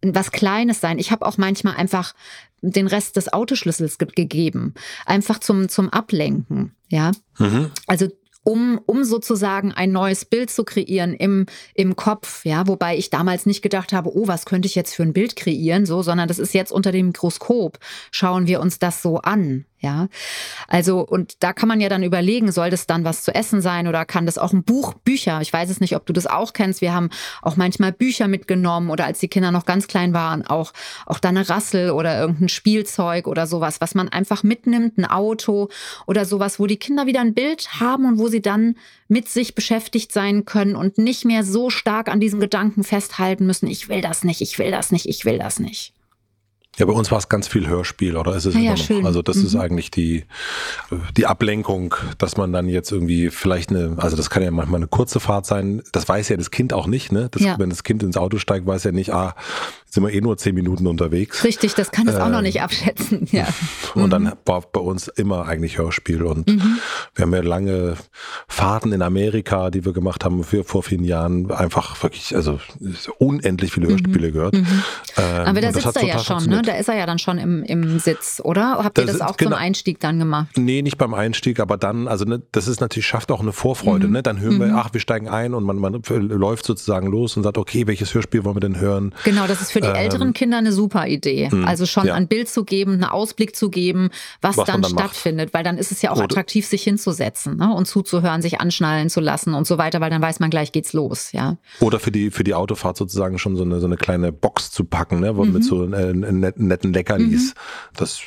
[0.00, 0.98] was Kleines sein.
[0.98, 2.14] Ich habe auch manchmal einfach
[2.62, 4.72] den Rest des Autoschlüssels ge gegeben,
[5.04, 7.12] einfach zum zum Ablenken, ja.
[7.38, 7.70] Mhm.
[7.86, 8.08] Also
[8.44, 13.46] um, um sozusagen ein neues Bild zu kreieren im, im Kopf, ja, wobei ich damals
[13.46, 16.38] nicht gedacht habe, oh, was könnte ich jetzt für ein Bild kreieren, so, sondern das
[16.38, 17.78] ist jetzt unter dem Mikroskop,
[18.10, 20.08] schauen wir uns das so an, ja,
[20.68, 23.88] also und da kann man ja dann überlegen, soll das dann was zu essen sein
[23.88, 25.40] oder kann das auch ein Buch, Bücher?
[25.40, 26.80] Ich weiß es nicht, ob du das auch kennst.
[26.80, 27.10] Wir haben
[27.42, 30.72] auch manchmal Bücher mitgenommen oder als die Kinder noch ganz klein waren, auch
[31.06, 35.68] auch dann eine Rassel oder irgendein Spielzeug oder sowas, was man einfach mitnimmt, ein Auto
[36.06, 38.76] oder sowas, wo die Kinder wieder ein Bild haben und wo sie dann
[39.08, 43.66] mit sich beschäftigt sein können und nicht mehr so stark an diesem Gedanken festhalten müssen,
[43.66, 45.92] ich will das nicht, ich will das nicht, ich will das nicht.
[46.78, 48.78] Ja, bei uns war es ganz viel Hörspiel, oder ist es ah, immer ja, noch?
[48.82, 49.04] Schön.
[49.04, 49.46] Also das mhm.
[49.46, 50.24] ist eigentlich die,
[51.18, 54.86] die Ablenkung, dass man dann jetzt irgendwie vielleicht eine, also das kann ja manchmal eine
[54.86, 57.28] kurze Fahrt sein, das weiß ja das Kind auch nicht, ne?
[57.30, 57.58] Das, ja.
[57.58, 59.34] Wenn das Kind ins Auto steigt, weiß ja nicht, ah,
[59.90, 61.44] sind wir eh nur zehn Minuten unterwegs.
[61.44, 63.46] Richtig, das kann es ähm, auch noch ähm, nicht abschätzen, ja.
[63.94, 64.10] Und mhm.
[64.10, 66.78] dann war bei uns immer eigentlich Hörspiel und mhm.
[67.14, 67.96] wir haben ja lange
[68.52, 72.60] Fahrten in Amerika, die wir gemacht haben für, vor vielen Jahren, einfach wirklich, also
[73.18, 74.32] unendlich viele Hörspiele mhm.
[74.32, 74.54] gehört.
[74.54, 74.66] Mhm.
[75.16, 76.60] Ähm, Aber da sitzt er ja schon, ne?
[76.60, 78.78] Da ist er ja dann schon im, im Sitz, oder?
[78.84, 80.48] Habt ihr das, das auch genau, zum Einstieg dann gemacht?
[80.56, 84.06] Nee, nicht beim Einstieg, aber dann, also ne, das ist natürlich, schafft auch eine Vorfreude,
[84.06, 84.12] mhm.
[84.12, 84.22] ne?
[84.22, 87.56] Dann hören wir, ach, wir steigen ein und man, man läuft sozusagen los und sagt,
[87.56, 89.14] okay, welches Hörspiel wollen wir denn hören?
[89.24, 91.48] Genau, das ist für die ähm, älteren Kinder eine super Idee.
[91.50, 92.14] Mh, also schon ja.
[92.14, 94.10] ein Bild zu geben, einen Ausblick zu geben,
[94.42, 95.54] was, was dann, dann, stattfindet, macht.
[95.54, 97.72] weil dann ist es ja auch attraktiv, sich hinzusetzen ne?
[97.74, 100.92] und zuzuhören, sich anschnallen zu lassen und so weiter, weil dann weiß man gleich geht's
[100.92, 101.56] los, ja.
[101.80, 104.84] Oder für die für die Autofahrt sozusagen schon so eine so eine kleine Box zu
[104.84, 105.52] packen, ne, mhm.
[105.52, 107.54] mit so äh, netten Leckerlis.
[107.54, 107.96] Mhm.
[107.96, 108.20] Das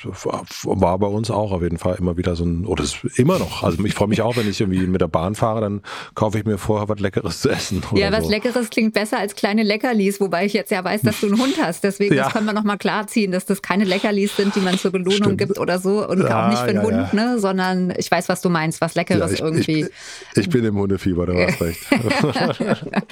[0.63, 3.63] war bei uns auch auf jeden Fall immer wieder so ein, oder ist immer noch.
[3.63, 5.81] Also ich freue mich auch, wenn ich irgendwie mit der Bahn fahre, dann
[6.13, 7.81] kaufe ich mir vorher was Leckeres zu essen.
[7.93, 8.29] Ja, was so.
[8.29, 11.55] Leckeres klingt besser als kleine Leckerlis, wobei ich jetzt ja weiß, dass du einen Hund
[11.61, 11.83] hast.
[11.83, 12.29] Deswegen ja.
[12.29, 15.37] können wir nochmal klarziehen, dass das keine Leckerlis sind, die man zur Belohnung Stimmt.
[15.37, 18.29] gibt oder so und ja, auch nicht für den ja, Hund, ne, sondern ich weiß,
[18.29, 19.81] was du meinst, was Leckeres ich, irgendwie.
[19.81, 19.89] Ich,
[20.35, 21.81] ich, bin im Hundefieber, du hast recht.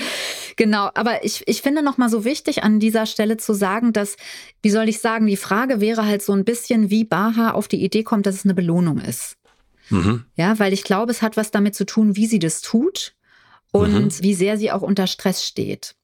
[0.55, 4.17] genau, aber ich, ich finde nochmal so wichtig an dieser Stelle zu sagen, dass,
[4.61, 7.83] wie soll ich sagen, die Frage wäre halt so ein bisschen, wie Baha auf die
[7.83, 9.37] Idee kommt, dass es eine Belohnung ist.
[9.89, 10.25] Mhm.
[10.35, 13.15] Ja, weil ich glaube, es hat was damit zu tun, wie sie das tut
[13.71, 14.23] und mhm.
[14.23, 15.95] wie sehr sie auch unter Stress steht.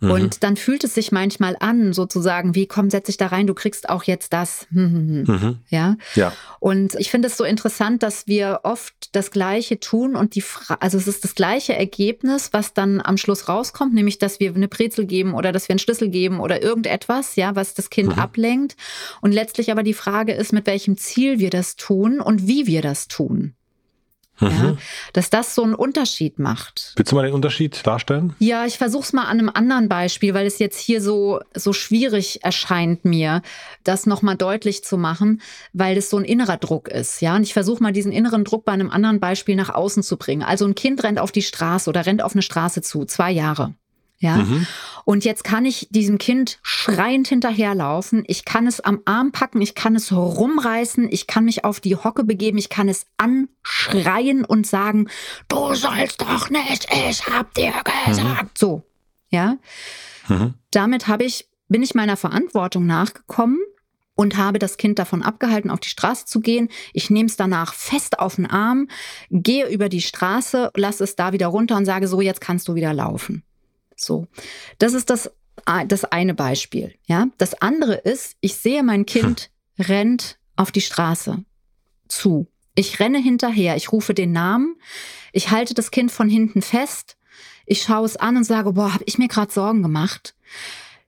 [0.00, 0.10] Mhm.
[0.10, 3.54] Und dann fühlt es sich manchmal an, sozusagen, wie komm, setz dich da rein, du
[3.54, 4.66] kriegst auch jetzt das.
[4.84, 5.60] Mhm.
[5.68, 5.96] Ja.
[6.14, 6.32] ja.
[6.60, 10.74] Und ich finde es so interessant, dass wir oft das Gleiche tun und die, Fra
[10.80, 14.68] also es ist das gleiche Ergebnis, was dann am Schluss rauskommt, nämlich, dass wir eine
[14.68, 18.18] Brezel geben oder dass wir einen Schlüssel geben oder irgendetwas, ja, was das Kind mhm.
[18.18, 18.76] ablenkt.
[19.20, 22.82] Und letztlich aber die Frage ist, mit welchem Ziel wir das tun und wie wir
[22.82, 23.54] das tun.
[24.40, 24.48] Mhm.
[24.50, 24.76] Ja,
[25.12, 26.92] dass das so einen Unterschied macht.
[26.96, 28.34] Willst du mal den Unterschied darstellen?
[28.38, 31.72] Ja, ich versuche es mal an einem anderen Beispiel, weil es jetzt hier so, so
[31.72, 33.42] schwierig erscheint mir,
[33.84, 35.40] das nochmal deutlich zu machen,
[35.72, 37.20] weil es so ein innerer Druck ist.
[37.20, 40.16] Ja, und ich versuche mal diesen inneren Druck bei einem anderen Beispiel nach außen zu
[40.16, 40.42] bringen.
[40.42, 43.74] Also ein Kind rennt auf die Straße oder rennt auf eine Straße zu, zwei Jahre.
[44.24, 44.38] Ja.
[44.38, 44.66] Mhm.
[45.04, 48.24] Und jetzt kann ich diesem Kind schreiend hinterherlaufen.
[48.26, 51.94] Ich kann es am Arm packen, ich kann es rumreißen, ich kann mich auf die
[51.94, 55.10] Hocke begeben, ich kann es anschreien und sagen,
[55.48, 57.74] du sollst doch nicht, ich hab dir
[58.06, 58.44] gesagt.
[58.44, 58.50] Mhm.
[58.54, 58.82] So.
[59.28, 59.58] Ja.
[60.28, 60.54] Mhm.
[60.70, 63.58] Damit habe ich, bin ich meiner Verantwortung nachgekommen
[64.14, 66.70] und habe das Kind davon abgehalten, auf die Straße zu gehen.
[66.94, 68.88] Ich nehme es danach fest auf den Arm,
[69.30, 72.74] gehe über die Straße, lasse es da wieder runter und sage so, jetzt kannst du
[72.74, 73.42] wieder laufen.
[74.04, 74.26] So,
[74.78, 75.30] das ist das,
[75.86, 76.94] das eine Beispiel.
[77.06, 79.86] Ja, das andere ist, ich sehe mein Kind hm.
[79.86, 81.44] rennt auf die Straße
[82.08, 82.46] zu.
[82.74, 84.76] Ich renne hinterher, ich rufe den Namen,
[85.32, 87.16] ich halte das Kind von hinten fest,
[87.66, 90.34] ich schaue es an und sage, boah, habe ich mir gerade Sorgen gemacht.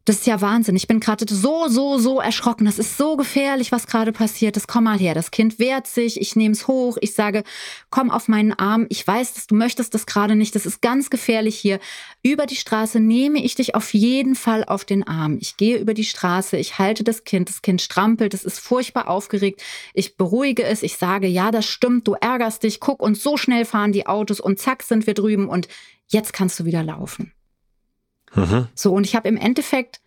[0.06, 0.76] Das ist ja Wahnsinn.
[0.76, 2.64] Ich bin gerade so, so, so erschrocken.
[2.66, 4.54] Das ist so gefährlich, was gerade passiert.
[4.54, 5.14] Das komm mal her.
[5.14, 6.20] Das Kind wehrt sich.
[6.20, 6.96] Ich nehme es hoch.
[7.00, 7.42] Ich sage,
[7.90, 8.86] komm auf meinen Arm.
[8.88, 10.54] Ich weiß, dass du möchtest das gerade nicht.
[10.54, 11.80] Das ist ganz gefährlich hier.
[12.22, 15.38] Über die Straße nehme ich dich auf jeden Fall auf den Arm.
[15.40, 16.56] Ich gehe über die Straße.
[16.56, 17.48] Ich halte das Kind.
[17.48, 18.32] Das Kind strampelt.
[18.32, 19.60] Es ist furchtbar aufgeregt.
[19.92, 20.84] Ich beruhige es.
[20.84, 22.06] Ich sage, ja, das stimmt.
[22.06, 22.78] Du ärgerst dich.
[22.78, 25.66] Guck und so schnell fahren die Autos und zack sind wir drüben und
[26.06, 27.32] jetzt kannst du wieder laufen.
[28.36, 28.68] Mhm.
[28.74, 30.00] So, und ich habe im Endeffekt,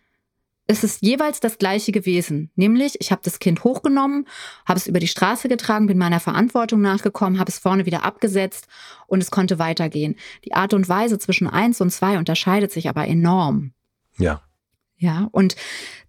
[0.66, 2.50] es ist jeweils das gleiche gewesen.
[2.54, 4.26] Nämlich, ich habe das Kind hochgenommen,
[4.66, 8.68] habe es über die Straße getragen, bin meiner Verantwortung nachgekommen, habe es vorne wieder abgesetzt
[9.08, 10.16] und es konnte weitergehen.
[10.44, 13.72] Die Art und Weise zwischen eins und zwei unterscheidet sich aber enorm.
[14.16, 14.42] Ja.
[14.96, 15.56] Ja, und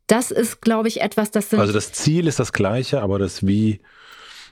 [0.05, 1.59] das ist, glaube ich, etwas, das sind.
[1.59, 3.79] Also das Ziel ist das gleiche, aber das Wie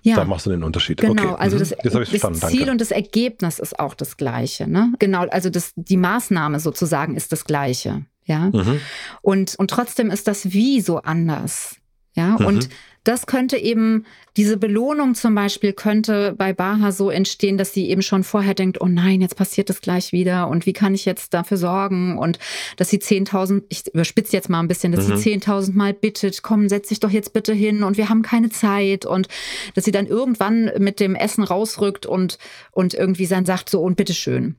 [0.01, 0.15] ja.
[0.15, 0.99] Da machst du den Unterschied.
[0.99, 1.35] Genau, okay.
[1.39, 1.59] also mhm.
[1.59, 2.71] das, das Ziel Danke.
[2.71, 4.67] und das Ergebnis ist auch das gleiche.
[4.67, 4.93] Ne?
[4.99, 8.05] Genau, also das, die Maßnahme sozusagen ist das gleiche.
[8.25, 8.49] Ja.
[8.51, 8.79] Mhm.
[9.21, 11.75] Und, und trotzdem ist das Wie so anders.
[12.13, 12.37] Ja.
[12.39, 12.45] Mhm.
[12.45, 12.69] Und
[13.03, 14.05] das könnte eben,
[14.37, 18.81] diese Belohnung zum Beispiel könnte bei Baha so entstehen, dass sie eben schon vorher denkt,
[18.81, 22.39] oh nein, jetzt passiert das gleich wieder und wie kann ich jetzt dafür sorgen und
[22.77, 25.17] dass sie 10.000, ich überspitze jetzt mal ein bisschen, dass mhm.
[25.17, 28.49] sie 10.000 Mal bittet, komm, setz dich doch jetzt bitte hin und wir haben keine
[28.49, 29.27] Zeit und
[29.75, 32.37] dass sie dann irgendwann mit dem Essen rausrückt und,
[32.71, 34.55] und irgendwie dann sagt so und bitteschön.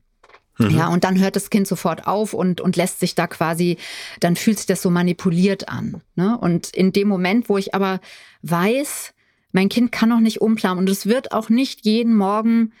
[0.57, 0.69] Mhm.
[0.69, 3.77] Ja, und dann hört das Kind sofort auf und, und lässt sich da quasi,
[4.19, 6.01] dann fühlt sich das so manipuliert an.
[6.15, 6.37] Ne?
[6.37, 7.99] Und in dem Moment, wo ich aber
[8.41, 9.13] weiß,
[9.51, 12.71] mein Kind kann noch nicht umplanen und es wird auch nicht jeden Morgen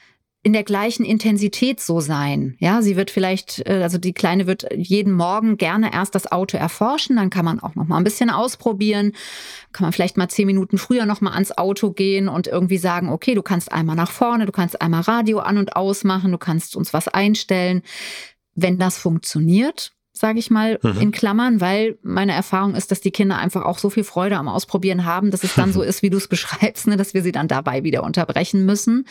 [0.43, 2.55] in der gleichen Intensität so sein.
[2.59, 6.57] Ja, sie wird vielleicht, äh, also die Kleine wird jeden Morgen gerne erst das Auto
[6.57, 9.13] erforschen, dann kann man auch noch mal ein bisschen ausprobieren,
[9.71, 13.09] kann man vielleicht mal zehn Minuten früher noch mal ans Auto gehen und irgendwie sagen,
[13.09, 16.75] okay, du kannst einmal nach vorne, du kannst einmal Radio an und ausmachen, du kannst
[16.75, 17.83] uns was einstellen.
[18.55, 21.01] Wenn das funktioniert, sage ich mal, mhm.
[21.01, 24.47] in Klammern, weil meine Erfahrung ist, dass die Kinder einfach auch so viel Freude am
[24.47, 27.31] Ausprobieren haben, dass es dann so ist, wie du es beschreibst, ne, dass wir sie
[27.31, 29.07] dann dabei wieder unterbrechen müssen.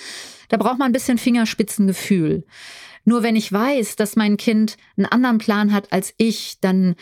[0.49, 2.45] Da braucht man ein bisschen Fingerspitzengefühl.
[3.05, 6.95] Nur wenn ich weiß, dass mein Kind einen anderen Plan hat als ich, dann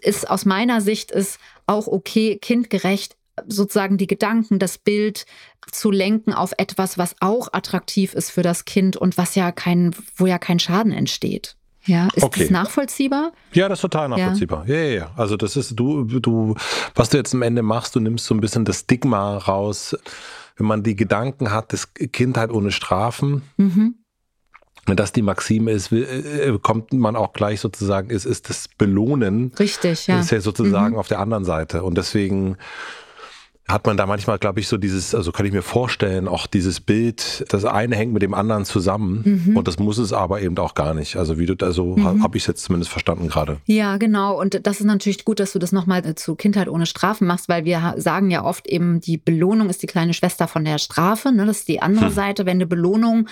[0.00, 5.26] ist aus meiner Sicht ist auch okay, kindgerecht sozusagen die Gedanken, das Bild
[5.70, 9.94] zu lenken auf etwas, was auch attraktiv ist für das Kind und was ja kein,
[10.16, 11.56] wo ja kein Schaden entsteht.
[11.86, 12.42] Ja, ist okay.
[12.42, 13.32] das nachvollziehbar?
[13.52, 14.66] Ja, das ist total nachvollziehbar.
[14.66, 14.74] Ja.
[14.74, 15.10] ja, ja, ja.
[15.16, 16.54] Also das ist du, du,
[16.94, 19.96] was du jetzt am Ende machst, du nimmst so ein bisschen das Stigma raus,
[20.56, 23.42] wenn man die Gedanken hat, das Kind halt ohne Strafen.
[23.56, 23.96] Mhm.
[24.86, 29.52] Wenn das die Maxime ist, äh, kommt man auch gleich sozusagen, ist, ist das Belohnen.
[29.58, 30.20] Richtig, ja.
[30.20, 30.98] Ist ja sozusagen mhm.
[31.00, 31.82] auf der anderen Seite.
[31.82, 32.56] Und deswegen
[33.66, 36.80] hat man da manchmal, glaube ich, so dieses, also kann ich mir vorstellen, auch dieses
[36.80, 39.56] Bild, das eine hängt mit dem anderen zusammen mhm.
[39.56, 41.16] und das muss es aber eben auch gar nicht.
[41.16, 42.22] Also wie du, also mhm.
[42.22, 43.56] habe ich es jetzt zumindest verstanden gerade.
[43.64, 44.38] Ja, genau.
[44.38, 47.64] Und das ist natürlich gut, dass du das nochmal zu Kindheit ohne Strafen machst, weil
[47.64, 51.32] wir sagen ja oft eben, die Belohnung ist die kleine Schwester von der Strafe.
[51.32, 51.46] Ne?
[51.46, 52.12] Das ist die andere hm.
[52.12, 52.44] Seite.
[52.44, 53.28] Wenn eine Belohnung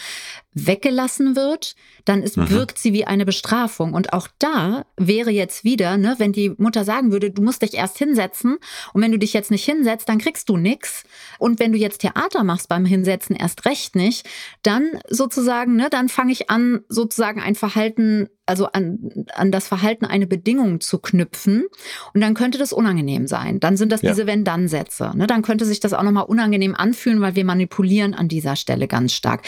[0.54, 2.50] weggelassen wird, dann ist, mhm.
[2.50, 3.94] wirkt sie wie eine Bestrafung.
[3.94, 7.74] Und auch da wäre jetzt wieder, ne, wenn die Mutter sagen würde, du musst dich
[7.74, 8.58] erst hinsetzen
[8.92, 11.04] und wenn du dich jetzt nicht hinsetzt, dann kriegst du nichts.
[11.38, 14.28] Und wenn du jetzt Theater machst beim Hinsetzen, erst recht nicht,
[14.62, 20.04] dann sozusagen, ne, dann fange ich an, sozusagen ein Verhalten also an, an das Verhalten
[20.04, 21.64] eine Bedingung zu knüpfen.
[22.12, 23.60] Und dann könnte das unangenehm sein.
[23.60, 24.10] Dann sind das ja.
[24.10, 25.12] diese Wenn-Dann-Sätze.
[25.14, 25.26] Ne?
[25.26, 29.12] Dann könnte sich das auch nochmal unangenehm anfühlen, weil wir manipulieren an dieser Stelle ganz
[29.12, 29.42] stark.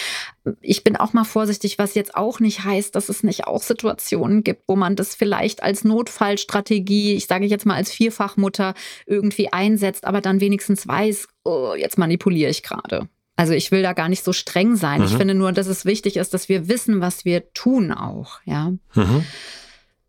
[0.60, 4.44] Ich bin auch mal vorsichtig, was jetzt auch nicht heißt, dass es nicht auch Situationen
[4.44, 8.74] gibt, wo man das vielleicht als Notfallstrategie, ich sage jetzt mal als Vierfachmutter
[9.06, 13.08] irgendwie einsetzt, aber dann wenigstens weiß, oh, jetzt manipuliere ich gerade.
[13.36, 15.00] Also ich will da gar nicht so streng sein.
[15.00, 15.06] Mhm.
[15.06, 18.72] Ich finde nur, dass es wichtig ist, dass wir wissen, was wir tun auch, ja.
[18.94, 19.24] Mhm.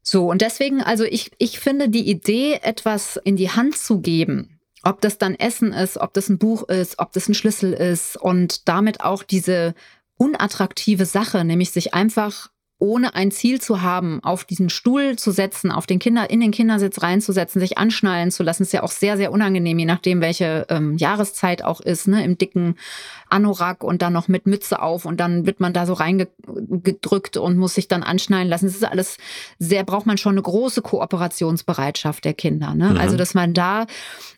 [0.01, 4.59] So, und deswegen, also ich, ich finde die Idee, etwas in die Hand zu geben,
[4.83, 8.15] ob das dann Essen ist, ob das ein Buch ist, ob das ein Schlüssel ist
[8.15, 9.73] und damit auch diese
[10.17, 15.71] unattraktive Sache, nämlich sich einfach ohne ein Ziel zu haben, auf diesen Stuhl zu setzen,
[15.71, 19.15] auf den Kinder, in den Kindersitz reinzusetzen, sich anschnallen zu lassen, ist ja auch sehr,
[19.15, 22.75] sehr unangenehm, je nachdem, welche ähm, Jahreszeit auch ist, ne, im dicken
[23.29, 27.57] Anorak und dann noch mit Mütze auf und dann wird man da so reingedrückt und
[27.57, 28.65] muss sich dann anschnallen lassen.
[28.65, 29.17] Das ist alles
[29.57, 32.91] sehr, braucht man schon eine große Kooperationsbereitschaft der Kinder, ne?
[32.91, 32.97] Mhm.
[32.97, 33.87] Also, dass man da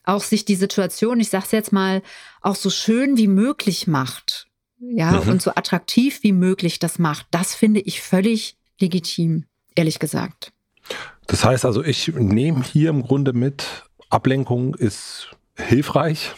[0.04, 2.04] auch sich die Situation, ich sag's jetzt mal,
[2.42, 4.47] auch so schön wie möglich macht
[4.80, 5.30] ja, mhm.
[5.30, 10.54] und so attraktiv wie möglich das macht, das finde ich völlig legitim, ehrlich gesagt.
[11.28, 16.34] Das heißt also, ich nehme hier im Grunde mit, Ablenkung ist hilfreich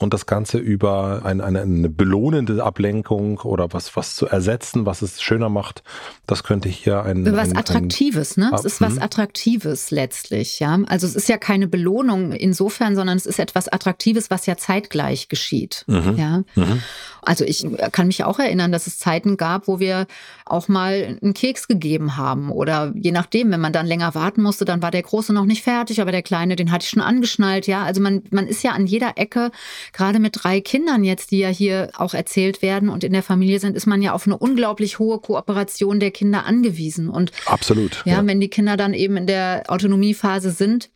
[0.00, 5.02] und das Ganze über eine, eine, eine belohnende Ablenkung oder was, was zu ersetzen, was
[5.02, 5.82] es schöner macht,
[6.26, 7.26] das könnte hier ein.
[7.36, 8.50] Was ein, Attraktives, ein, ne?
[8.54, 8.96] Es ist was?
[8.96, 10.78] Attraktives letztlich, ja.
[10.86, 15.28] Also es ist ja keine Belohnung insofern, sondern es ist etwas Attraktives, was ja zeitgleich
[15.28, 15.84] geschieht.
[15.86, 16.16] Mhm.
[16.16, 16.38] Ja.
[16.54, 16.82] Mhm.
[17.22, 20.06] Also ich kann mich auch erinnern, dass es Zeiten gab, wo wir
[20.46, 22.50] auch mal einen Keks gegeben haben.
[22.50, 25.62] Oder je nachdem, wenn man dann länger warten musste, dann war der Große noch nicht
[25.62, 27.84] fertig, aber der Kleine, den hatte ich schon angeschnallt, ja.
[27.84, 29.50] Also man, man ist ja an jeder Ecke
[29.92, 33.60] gerade mit drei Kindern jetzt, die ja hier auch erzählt werden und in der Familie
[33.60, 37.08] sind, ist man ja auf eine unglaublich hohe Kooperation der Kinder angewiesen.
[37.08, 38.02] Und absolut.
[38.04, 38.26] Ja, ja.
[38.26, 40.90] wenn die Kinder dann eben in der Autonomiephase sind,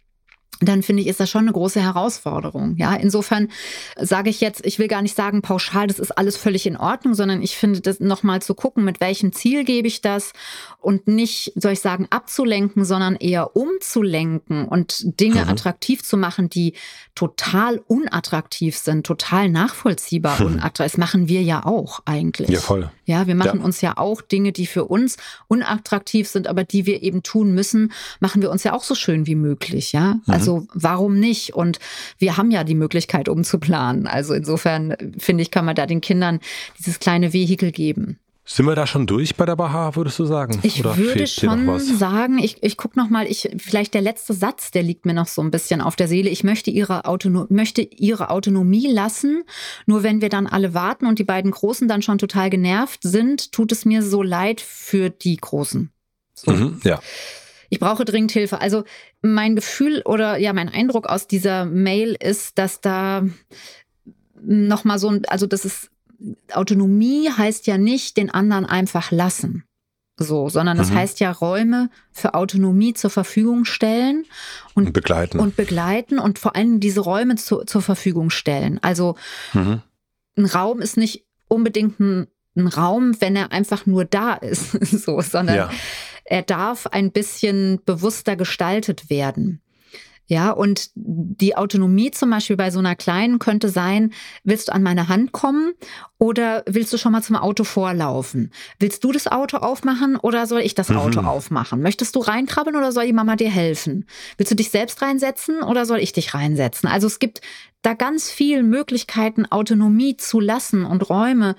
[0.60, 2.76] dann finde ich, ist das schon eine große Herausforderung.
[2.76, 3.48] Ja, insofern
[4.00, 7.14] sage ich jetzt, ich will gar nicht sagen pauschal, das ist alles völlig in Ordnung,
[7.14, 10.32] sondern ich finde das nochmal zu gucken, mit welchem Ziel gebe ich das
[10.80, 15.50] und nicht, soll ich sagen, abzulenken, sondern eher umzulenken und Dinge mhm.
[15.50, 16.74] attraktiv zu machen, die
[17.14, 20.46] total unattraktiv sind, total nachvollziehbar mhm.
[20.46, 20.92] unattraktiv.
[20.92, 22.48] Das machen wir ja auch eigentlich.
[22.48, 22.90] Ja, voll.
[23.06, 23.64] Ja, wir machen ja.
[23.64, 25.16] uns ja auch Dinge, die für uns
[25.48, 29.26] unattraktiv sind, aber die wir eben tun müssen, machen wir uns ja auch so schön
[29.26, 29.92] wie möglich.
[29.92, 30.22] Ja, mhm.
[30.48, 31.54] Also warum nicht?
[31.54, 31.78] Und
[32.18, 34.06] wir haben ja die Möglichkeit, umzuplanen.
[34.06, 36.40] Also insofern finde ich, kann man da den Kindern
[36.78, 38.18] dieses kleine Vehikel geben.
[38.46, 40.60] Sind wir da schon durch bei der Baha, würdest du sagen?
[40.62, 44.82] Ich Oder würde schon sagen, ich, ich gucke nochmal, ich, vielleicht der letzte Satz, der
[44.82, 46.28] liegt mir noch so ein bisschen auf der Seele.
[46.28, 49.44] Ich möchte ihre, Autono möchte ihre Autonomie lassen.
[49.86, 53.50] Nur wenn wir dann alle warten und die beiden Großen dann schon total genervt sind,
[53.50, 55.90] tut es mir so leid für die Großen.
[56.34, 56.50] So.
[56.50, 57.00] Mhm, ja.
[57.74, 58.60] Ich brauche dringend Hilfe.
[58.60, 58.84] Also
[59.20, 63.26] mein Gefühl oder ja, mein Eindruck aus dieser Mail ist, dass da
[64.40, 65.90] nochmal so ein, also das ist
[66.52, 69.64] Autonomie heißt ja nicht den anderen einfach lassen.
[70.16, 70.94] So, sondern das mhm.
[70.94, 74.24] heißt ja Räume für Autonomie zur Verfügung stellen
[74.74, 75.40] und, und, begleiten.
[75.40, 78.78] Und begleiten und vor allem diese Räume zu, zur Verfügung stellen.
[78.82, 79.16] Also
[79.52, 79.82] mhm.
[80.38, 84.70] ein Raum ist nicht unbedingt ein, ein, Raum, wenn er einfach nur da ist,
[85.04, 85.70] so, sondern ja.
[86.24, 89.60] Er darf ein bisschen bewusster gestaltet werden.
[90.26, 94.82] Ja, und die Autonomie zum Beispiel bei so einer kleinen könnte sein, willst du an
[94.82, 95.74] meine Hand kommen
[96.18, 98.50] oder willst du schon mal zum Auto vorlaufen?
[98.78, 100.96] Willst du das Auto aufmachen oder soll ich das mhm.
[100.96, 101.82] Auto aufmachen?
[101.82, 104.06] Möchtest du reinkrabbeln oder soll die Mama dir helfen?
[104.38, 106.88] Willst du dich selbst reinsetzen oder soll ich dich reinsetzen?
[106.88, 107.42] Also es gibt
[107.82, 111.54] da ganz viele Möglichkeiten, Autonomie zu lassen und Räume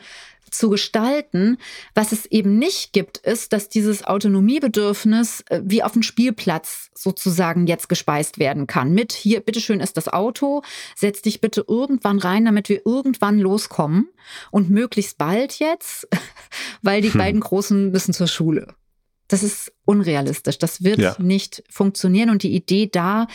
[0.57, 1.57] zu gestalten.
[1.93, 7.67] Was es eben nicht gibt, ist, dass dieses Autonomiebedürfnis äh, wie auf dem Spielplatz sozusagen
[7.67, 8.93] jetzt gespeist werden kann.
[8.93, 10.61] Mit hier, bitteschön ist das Auto,
[10.95, 14.09] setz dich bitte irgendwann rein, damit wir irgendwann loskommen
[14.51, 16.07] und möglichst bald jetzt,
[16.81, 17.19] weil die hm.
[17.19, 18.75] beiden Großen müssen zur Schule.
[19.27, 20.59] Das ist unrealistisch.
[20.59, 21.15] Das wird ja.
[21.19, 22.29] nicht funktionieren.
[22.29, 23.27] Und die Idee da,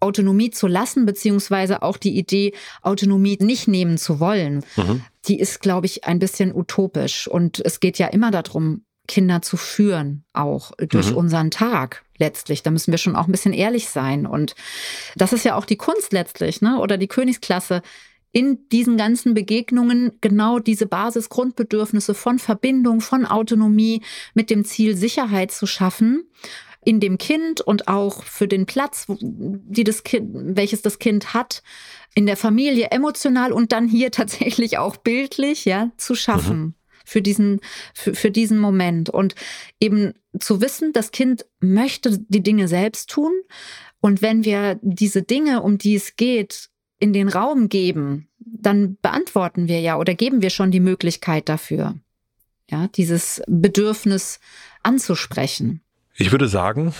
[0.00, 5.02] Autonomie zu lassen, beziehungsweise auch die Idee, Autonomie nicht nehmen zu wollen, mhm.
[5.28, 7.28] Die ist, glaube ich, ein bisschen utopisch.
[7.28, 11.16] Und es geht ja immer darum, Kinder zu führen, auch durch mhm.
[11.16, 12.62] unseren Tag letztlich.
[12.62, 14.26] Da müssen wir schon auch ein bisschen ehrlich sein.
[14.26, 14.54] Und
[15.16, 16.78] das ist ja auch die Kunst letztlich, ne?
[16.78, 17.82] Oder die Königsklasse,
[18.30, 24.02] in diesen ganzen Begegnungen genau diese Basisgrundbedürfnisse von Verbindung, von Autonomie
[24.34, 26.28] mit dem Ziel Sicherheit zu schaffen
[26.88, 31.62] in dem Kind und auch für den Platz, die das kind, welches das Kind hat,
[32.14, 36.58] in der Familie emotional und dann hier tatsächlich auch bildlich, ja, zu schaffen.
[36.58, 36.74] Mhm.
[37.04, 37.60] Für diesen,
[37.92, 39.10] für, für diesen Moment.
[39.10, 39.34] Und
[39.80, 43.32] eben zu wissen, das Kind möchte die Dinge selbst tun.
[44.00, 49.68] Und wenn wir diese Dinge, um die es geht, in den Raum geben, dann beantworten
[49.68, 51.96] wir ja oder geben wir schon die Möglichkeit dafür,
[52.70, 54.40] ja, dieses Bedürfnis
[54.82, 55.82] anzusprechen.
[56.20, 56.92] Ich würde sagen,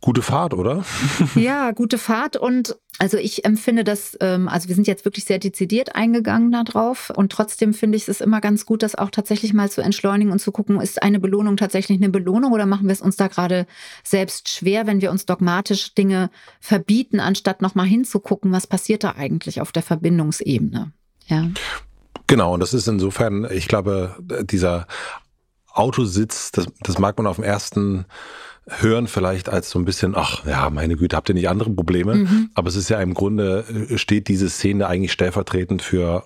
[0.00, 0.84] gute Fahrt, oder?
[1.34, 5.38] ja, gute Fahrt und Also ich empfinde das, ähm, also wir sind jetzt wirklich sehr
[5.38, 9.70] dezidiert eingegangen darauf und trotzdem finde ich es immer ganz gut, das auch tatsächlich mal
[9.70, 13.02] zu entschleunigen und zu gucken, ist eine Belohnung tatsächlich eine Belohnung oder machen wir es
[13.02, 13.66] uns da gerade
[14.02, 19.60] selbst schwer, wenn wir uns dogmatisch Dinge verbieten, anstatt nochmal hinzugucken, was passiert da eigentlich
[19.60, 20.90] auf der Verbindungsebene.
[21.26, 21.50] Ja.
[22.26, 24.86] Genau, und das ist insofern, ich glaube, dieser
[25.78, 28.06] Autositz, das, das mag man auf dem ersten
[28.66, 32.16] Hören vielleicht als so ein bisschen, ach ja, meine Güte, habt ihr nicht andere Probleme?
[32.16, 32.50] Mhm.
[32.54, 36.24] Aber es ist ja im Grunde, äh, steht diese Szene eigentlich stellvertretend für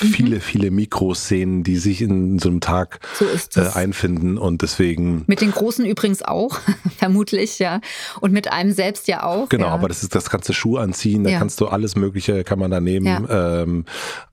[0.00, 0.06] Mhm.
[0.06, 3.24] viele, viele Mikroszenen, die sich in so einem Tag so
[3.60, 5.24] äh, einfinden und deswegen.
[5.26, 6.58] Mit den Großen übrigens auch,
[6.96, 7.80] vermutlich, ja.
[8.20, 9.48] Und mit einem selbst ja auch.
[9.48, 9.72] Genau, ja.
[9.72, 11.38] aber das ist, das kannst du Schuhe anziehen, da ja.
[11.38, 13.62] kannst du alles Mögliche, kann man da nehmen, ja.
[13.62, 13.84] ähm,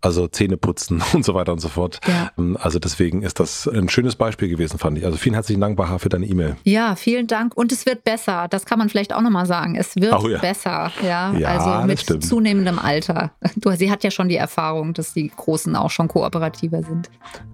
[0.01, 1.99] also Zähne putzen und so weiter und so fort.
[2.37, 5.05] Ähm, also deswegen ist das ein schönes Beispiel gewesen, fand ich.
[5.05, 6.55] Also vielen herzlichen Dank, Baha, für deine E-Mail.
[6.63, 7.55] Ja, vielen Dank.
[7.55, 8.47] Und es wird besser.
[8.49, 9.75] Das kann man vielleicht auch nochmal sagen.
[9.75, 11.31] Es wird oh, besser, ja.
[11.45, 13.31] also mit zunehmendem Alter.
[13.55, 17.09] Du, sie hat ja schon die Erfahrung, dass die Großen auch schon kooperativer sind.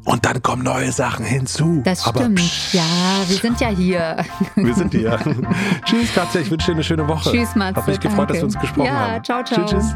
[0.06, 1.82] Und dann kommen neue Sachen hinzu.
[1.84, 2.40] Das Aber stimmt.
[2.40, 2.74] Psch.
[2.74, 2.84] Ja,
[3.28, 4.18] wir sind ja hier.
[4.56, 5.20] Wir sind hier.
[5.86, 6.42] tschüss, Katja.
[6.42, 7.32] Ich wünsche dir eine schöne Woche.
[7.32, 7.78] Tschüss, Matze.
[7.78, 8.34] Hat mich gefreut, danke.
[8.34, 9.14] dass wir uns gesprochen ja, haben.
[9.14, 9.66] Ja, ciao, ciao.
[9.66, 9.96] Tschüss, tschüss.